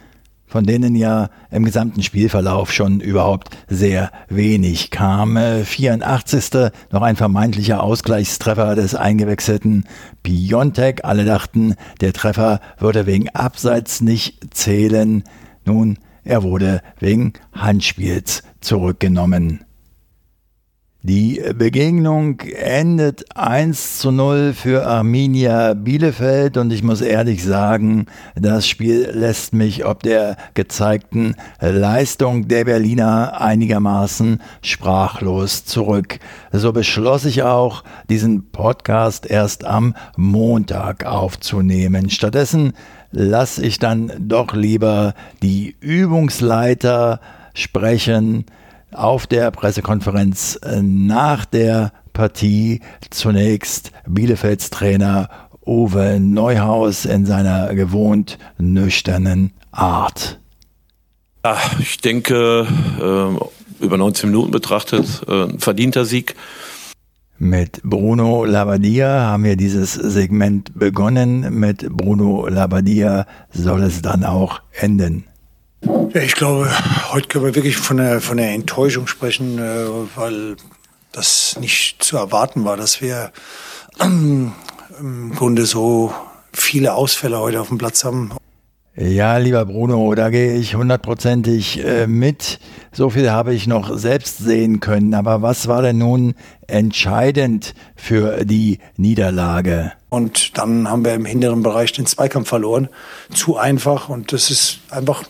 von 0.50 0.64
denen 0.64 0.96
ja 0.96 1.30
im 1.50 1.64
gesamten 1.64 2.02
Spielverlauf 2.02 2.72
schon 2.72 3.00
überhaupt 3.00 3.56
sehr 3.68 4.10
wenig 4.28 4.90
kam. 4.90 5.38
84. 5.38 6.72
noch 6.90 7.02
ein 7.02 7.16
vermeintlicher 7.16 7.82
Ausgleichstreffer 7.82 8.74
des 8.74 8.96
eingewechselten 8.96 9.84
Piontek. 10.24 11.04
Alle 11.04 11.24
dachten, 11.24 11.76
der 12.00 12.12
Treffer 12.12 12.60
würde 12.78 13.06
wegen 13.06 13.28
Abseits 13.30 14.00
nicht 14.00 14.54
zählen. 14.54 15.22
Nun, 15.64 15.98
er 16.24 16.42
wurde 16.42 16.82
wegen 16.98 17.32
Handspiels 17.52 18.42
zurückgenommen. 18.60 19.64
Die 21.02 21.40
Begegnung 21.56 22.40
endet 22.40 23.34
1 23.34 24.00
zu 24.00 24.12
0 24.12 24.52
für 24.52 24.86
Arminia 24.86 25.72
Bielefeld 25.72 26.58
und 26.58 26.70
ich 26.70 26.82
muss 26.82 27.00
ehrlich 27.00 27.42
sagen, 27.42 28.04
das 28.34 28.68
Spiel 28.68 29.08
lässt 29.10 29.54
mich 29.54 29.86
ob 29.86 30.02
der 30.02 30.36
gezeigten 30.52 31.36
Leistung 31.58 32.48
der 32.48 32.66
Berliner 32.66 33.40
einigermaßen 33.40 34.42
sprachlos 34.60 35.64
zurück. 35.64 36.18
So 36.52 36.70
beschloss 36.74 37.24
ich 37.24 37.44
auch, 37.44 37.82
diesen 38.10 38.50
Podcast 38.50 39.24
erst 39.24 39.64
am 39.64 39.94
Montag 40.18 41.06
aufzunehmen. 41.06 42.10
Stattdessen 42.10 42.74
lasse 43.10 43.64
ich 43.64 43.78
dann 43.78 44.12
doch 44.18 44.52
lieber 44.52 45.14
die 45.42 45.76
Übungsleiter 45.80 47.20
sprechen, 47.54 48.44
auf 48.92 49.26
der 49.26 49.50
Pressekonferenz 49.50 50.58
äh, 50.62 50.82
nach 50.82 51.44
der 51.44 51.92
Partie 52.12 52.80
zunächst 53.10 53.92
Bielefelds 54.06 54.70
Trainer 54.70 55.28
Uwe 55.66 56.18
Neuhaus 56.20 57.04
in 57.04 57.26
seiner 57.26 57.74
gewohnt 57.74 58.38
nüchternen 58.58 59.52
Art. 59.70 60.40
Ja, 61.44 61.56
ich 61.78 61.98
denke, 61.98 62.66
äh, 62.98 63.84
über 63.84 63.96
19 63.96 64.30
Minuten 64.30 64.50
betrachtet, 64.50 65.22
äh, 65.28 65.44
ein 65.44 65.58
verdienter 65.58 66.04
Sieg. 66.04 66.34
Mit 67.38 67.80
Bruno 67.82 68.44
Labbadia 68.44 69.22
haben 69.22 69.44
wir 69.44 69.56
dieses 69.56 69.94
Segment 69.94 70.78
begonnen. 70.78 71.58
Mit 71.58 71.88
Bruno 71.88 72.46
Labbadia 72.46 73.26
soll 73.50 73.82
es 73.82 74.02
dann 74.02 74.24
auch 74.24 74.60
enden. 74.72 75.24
Ja, 75.82 76.20
ich 76.20 76.34
glaube, 76.34 76.70
heute 77.12 77.28
können 77.28 77.44
wir 77.44 77.54
wirklich 77.54 77.76
von 77.76 77.96
der, 77.96 78.20
von 78.20 78.36
der 78.36 78.50
Enttäuschung 78.50 79.06
sprechen, 79.06 79.58
äh, 79.58 79.86
weil 80.16 80.56
das 81.12 81.56
nicht 81.60 82.02
zu 82.02 82.16
erwarten 82.16 82.64
war, 82.64 82.76
dass 82.76 83.00
wir 83.00 83.32
ähm, 84.00 84.52
im 84.98 85.34
Grunde 85.34 85.66
so 85.66 86.12
viele 86.52 86.94
Ausfälle 86.94 87.38
heute 87.38 87.60
auf 87.60 87.68
dem 87.68 87.78
Platz 87.78 88.04
haben. 88.04 88.32
Ja, 88.96 89.38
lieber 89.38 89.64
Bruno, 89.64 90.14
da 90.14 90.30
gehe 90.30 90.56
ich 90.56 90.74
hundertprozentig 90.74 91.82
äh, 91.84 92.06
mit. 92.06 92.58
So 92.92 93.08
viel 93.08 93.30
habe 93.30 93.54
ich 93.54 93.66
noch 93.66 93.96
selbst 93.96 94.38
sehen 94.38 94.80
können. 94.80 95.14
Aber 95.14 95.42
was 95.42 95.68
war 95.68 95.80
denn 95.80 95.98
nun 95.98 96.34
entscheidend 96.66 97.74
für 97.94 98.44
die 98.44 98.78
Niederlage? 98.96 99.92
Und 100.10 100.58
dann 100.58 100.88
haben 100.88 101.04
wir 101.04 101.14
im 101.14 101.24
hinteren 101.24 101.62
Bereich 101.62 101.92
den 101.92 102.04
Zweikampf 102.04 102.48
verloren. 102.48 102.88
Zu 103.32 103.56
einfach. 103.56 104.08
Und 104.08 104.32
das 104.32 104.50
ist 104.50 104.80
einfach 104.90 105.22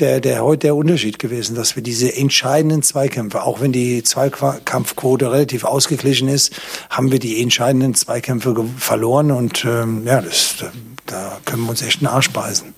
der, 0.00 0.20
der 0.20 0.42
heute 0.42 0.68
der 0.68 0.76
Unterschied 0.76 1.18
gewesen, 1.18 1.56
dass 1.56 1.76
wir 1.76 1.82
diese 1.82 2.14
entscheidenden 2.16 2.82
Zweikämpfe, 2.82 3.42
auch 3.42 3.60
wenn 3.60 3.72
die 3.72 4.02
Zweikampfquote 4.02 5.30
relativ 5.30 5.64
ausgeglichen 5.64 6.28
ist, 6.28 6.58
haben 6.90 7.10
wir 7.10 7.18
die 7.18 7.42
entscheidenden 7.42 7.94
Zweikämpfe 7.94 8.54
verloren 8.76 9.30
und 9.30 9.64
ähm, 9.64 10.02
ja, 10.06 10.20
das, 10.20 10.64
da 11.06 11.38
können 11.44 11.64
wir 11.64 11.70
uns 11.70 11.82
echt 11.82 12.00
einen 12.00 12.08
Arsch 12.08 12.30
beißen. 12.30 12.74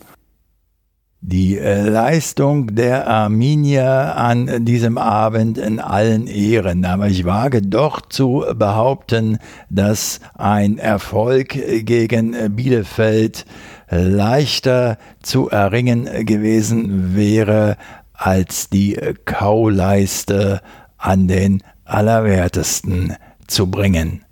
Die 1.22 1.58
äh, 1.58 1.86
Leistung 1.86 2.74
der 2.74 3.06
Arminier 3.06 4.16
an 4.16 4.64
diesem 4.64 4.96
Abend 4.96 5.58
in 5.58 5.78
allen 5.78 6.26
Ehren, 6.26 6.86
aber 6.86 7.08
ich 7.08 7.26
wage 7.26 7.60
doch 7.60 8.00
zu 8.00 8.46
behaupten, 8.54 9.36
dass 9.68 10.20
ein 10.38 10.78
Erfolg 10.78 11.48
gegen 11.84 12.56
Bielefeld 12.56 13.44
leichter 13.90 14.98
zu 15.22 15.50
erringen 15.50 16.08
gewesen 16.24 17.14
wäre 17.14 17.76
als 18.12 18.70
die 18.70 18.98
Kauleiste 19.24 20.60
an 20.96 21.28
den 21.28 21.62
Allerwertesten 21.84 23.16
zu 23.46 23.70
bringen. 23.70 24.24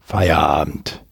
Feierabend. 0.00 1.02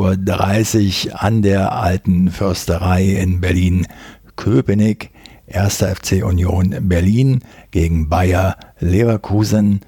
Uhr 1.09 1.23
an 1.23 1.43
der 1.43 1.73
Alten 1.73 2.31
Försterei 2.31 3.03
in 3.03 3.39
Berlin-Köpenick. 3.39 5.11
1. 5.47 5.83
FC 5.83 6.23
Union 6.23 6.75
Berlin 6.81 7.41
gegen 7.69 8.09
Bayer 8.09 8.55
Leverkusen 8.79 9.81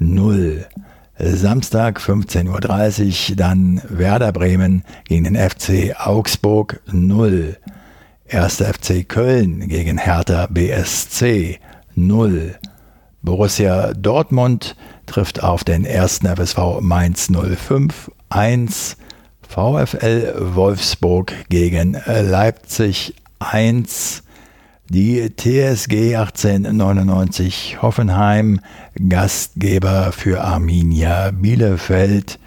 0. 0.00 0.66
Samstag 1.18 2.00
15.30 2.00 3.30
Uhr 3.30 3.36
dann 3.36 3.80
Werder 3.88 4.32
Bremen 4.32 4.82
gegen 5.04 5.22
den 5.22 5.36
FC 5.36 5.94
Augsburg 5.98 6.80
0. 6.90 7.56
1. 8.28 8.56
FC 8.56 9.08
Köln 9.08 9.68
gegen 9.68 9.98
Hertha 9.98 10.48
BSC 10.50 11.60
0. 11.94 12.56
Borussia 13.22 13.92
Dortmund 13.94 14.76
trifft 15.06 15.42
auf 15.42 15.62
den 15.62 15.84
ersten 15.84 16.26
FSV 16.26 16.80
Mainz 16.80 17.28
05 17.30 18.10
1. 18.30 18.96
VfL 19.46 20.34
Wolfsburg 20.54 21.34
gegen 21.48 22.00
Leipzig 22.06 23.14
1. 23.40 24.22
Die 24.88 25.34
TSG 25.36 26.16
1899 26.16 27.82
Hoffenheim, 27.82 28.60
Gastgeber 29.08 30.12
für 30.12 30.42
Arminia 30.42 31.30
Bielefeld 31.32 32.38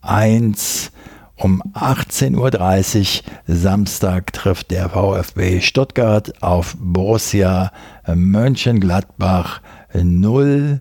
1. 0.00 0.92
Um 1.36 1.62
18.30 1.74 3.22
Uhr 3.22 3.56
Samstag 3.56 4.32
trifft 4.32 4.70
der 4.70 4.90
VfB 4.90 5.60
Stuttgart 5.60 6.42
auf 6.42 6.76
Borussia 6.78 7.72
Mönchengladbach 8.06 9.60
0. 9.94 10.80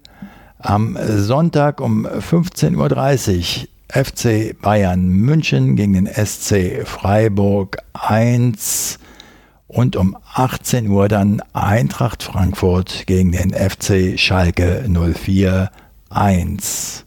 Am 0.59 0.97
Sonntag 1.01 1.81
um 1.81 2.05
15.30 2.05 3.63
Uhr 3.63 3.67
FC 4.03 4.55
Bayern 4.61 5.07
München 5.07 5.75
gegen 5.75 5.93
den 5.93 6.07
SC 6.07 6.85
Freiburg 6.85 7.77
1 7.93 8.99
und 9.67 9.95
um 9.95 10.17
18 10.33 10.89
Uhr 10.89 11.07
dann 11.07 11.41
Eintracht 11.53 12.23
Frankfurt 12.23 13.05
gegen 13.07 13.31
den 13.31 13.53
FC 13.53 14.19
Schalke 14.19 14.85
04 14.87 15.71
1. 16.09 17.05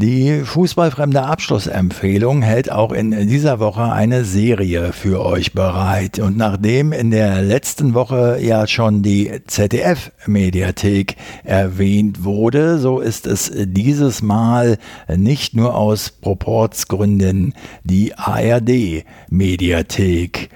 Die 0.00 0.42
fußballfremde 0.44 1.24
Abschlussempfehlung 1.24 2.42
hält 2.42 2.70
auch 2.70 2.92
in 2.92 3.10
dieser 3.26 3.58
Woche 3.58 3.90
eine 3.90 4.24
Serie 4.24 4.92
für 4.92 5.26
euch 5.26 5.54
bereit. 5.54 6.20
Und 6.20 6.36
nachdem 6.36 6.92
in 6.92 7.10
der 7.10 7.42
letzten 7.42 7.94
Woche 7.94 8.38
ja 8.40 8.68
schon 8.68 9.02
die 9.02 9.40
ZDF-Mediathek 9.44 11.16
erwähnt 11.42 12.22
wurde, 12.22 12.78
so 12.78 13.00
ist 13.00 13.26
es 13.26 13.50
dieses 13.52 14.22
Mal 14.22 14.78
nicht 15.08 15.56
nur 15.56 15.74
aus 15.74 16.10
Proportsgründen 16.10 17.54
die 17.82 18.14
ARD-Mediathek. 18.14 20.48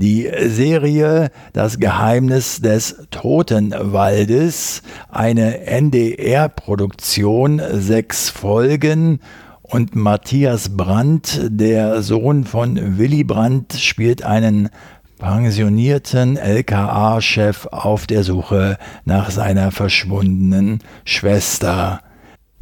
Die 0.00 0.30
Serie 0.46 1.30
Das 1.52 1.78
Geheimnis 1.78 2.62
des 2.62 2.96
Totenwaldes, 3.10 4.80
eine 5.10 5.66
NDR-Produktion, 5.66 7.60
sechs 7.74 8.30
Folgen 8.30 9.20
und 9.60 9.96
Matthias 9.96 10.74
Brandt, 10.74 11.42
der 11.50 12.00
Sohn 12.00 12.44
von 12.44 12.96
Willy 12.96 13.24
Brandt, 13.24 13.74
spielt 13.74 14.24
einen 14.24 14.70
pensionierten 15.18 16.38
LKA-Chef 16.38 17.66
auf 17.66 18.06
der 18.06 18.24
Suche 18.24 18.78
nach 19.04 19.30
seiner 19.30 19.70
verschwundenen 19.70 20.78
Schwester. 21.04 22.00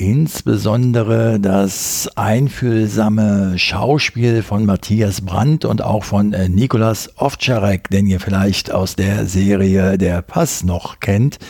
Insbesondere 0.01 1.41
das 1.41 2.09
einfühlsame 2.15 3.59
Schauspiel 3.59 4.45
von 4.45 4.65
Matthias 4.65 5.23
Brandt 5.23 5.65
und 5.65 5.83
auch 5.83 6.05
von 6.05 6.33
äh, 6.33 6.49
Nikolas 6.49 7.11
Ovtcharek, 7.17 7.91
den 7.91 8.07
ihr 8.07 8.21
vielleicht 8.21 8.71
aus 8.71 8.95
der 8.95 9.27
Serie 9.27 9.99
Der 9.99 10.23
Pass 10.23 10.63
noch 10.63 11.01
kennt, 11.01 11.41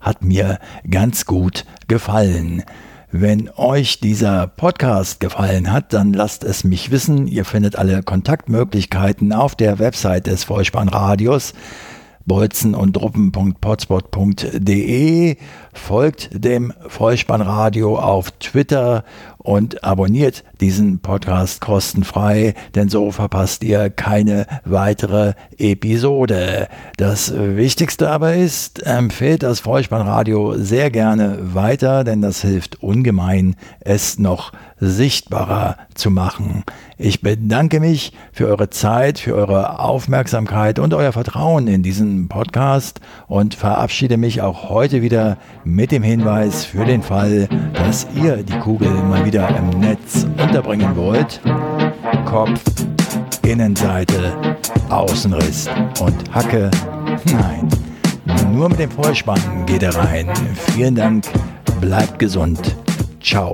hat 0.00 0.22
mir 0.22 0.58
ganz 0.90 1.24
gut 1.24 1.64
gefallen. 1.88 2.62
Wenn 3.10 3.48
euch 3.56 4.00
dieser 4.00 4.48
Podcast 4.48 5.20
gefallen 5.20 5.72
hat, 5.72 5.94
dann 5.94 6.12
lasst 6.12 6.44
es 6.44 6.62
mich 6.62 6.90
wissen. 6.90 7.26
Ihr 7.26 7.46
findet 7.46 7.76
alle 7.76 8.02
Kontaktmöglichkeiten 8.02 9.32
auf 9.32 9.54
der 9.54 9.78
Website 9.78 10.26
des 10.26 10.44
Vollspannradios 10.44 11.54
bolzen 12.26 12.74
und 12.74 12.96
druppen.potspot.de, 12.96 15.36
folgt 15.72 16.30
dem 16.32 16.72
Vollspannradio 16.86 17.98
auf 17.98 18.30
Twitter 18.32 19.04
und 19.44 19.84
abonniert 19.84 20.42
diesen 20.60 21.00
Podcast 21.00 21.60
kostenfrei, 21.60 22.54
denn 22.74 22.88
so 22.88 23.12
verpasst 23.12 23.62
ihr 23.62 23.90
keine 23.90 24.46
weitere 24.64 25.34
Episode. 25.58 26.68
Das 26.96 27.32
Wichtigste 27.36 28.08
aber 28.08 28.34
ist, 28.34 28.82
empfehlt 28.84 29.42
das 29.42 29.60
Vollspannradio 29.60 30.54
sehr 30.56 30.90
gerne 30.90 31.38
weiter, 31.54 32.04
denn 32.04 32.22
das 32.22 32.40
hilft 32.40 32.82
ungemein, 32.82 33.54
es 33.80 34.18
noch 34.18 34.52
sichtbarer 34.80 35.76
zu 35.94 36.10
machen. 36.10 36.64
Ich 36.96 37.20
bedanke 37.20 37.80
mich 37.80 38.12
für 38.32 38.46
eure 38.46 38.70
Zeit, 38.70 39.18
für 39.18 39.34
eure 39.34 39.78
Aufmerksamkeit 39.78 40.78
und 40.78 40.94
euer 40.94 41.12
Vertrauen 41.12 41.68
in 41.68 41.82
diesen 41.82 42.28
Podcast 42.28 43.00
und 43.26 43.54
verabschiede 43.54 44.16
mich 44.16 44.40
auch 44.42 44.70
heute 44.70 45.02
wieder 45.02 45.36
mit 45.64 45.90
dem 45.92 46.02
Hinweis 46.02 46.64
für 46.64 46.84
den 46.84 47.02
Fall, 47.02 47.48
dass 47.74 48.06
ihr 48.14 48.38
die 48.38 48.58
Kugel 48.58 48.90
mal 48.90 49.24
wieder 49.24 49.33
im 49.42 49.80
Netz 49.80 50.24
unterbringen 50.38 50.94
wollt. 50.96 51.40
Kopf, 52.24 52.62
Innenseite, 53.42 54.32
Außenriss 54.90 55.68
und 56.00 56.32
Hacke. 56.32 56.70
Nein, 57.32 57.68
nur 58.52 58.68
mit 58.68 58.78
dem 58.78 58.90
Vollspann 58.90 59.66
geht 59.66 59.82
er 59.82 59.94
rein. 59.96 60.30
Vielen 60.72 60.94
Dank, 60.94 61.26
bleibt 61.80 62.18
gesund. 62.18 62.76
Ciao. 63.20 63.52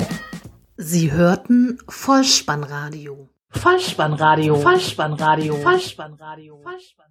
Sie 0.77 1.13
hörten 1.13 1.79
Vollspannradio. 1.89 3.31
Vollspannradio. 3.51 4.57
Vollspannradio. 4.57 5.55
Vollspannradio. 5.57 6.61
Vollspannradio. 6.63 7.11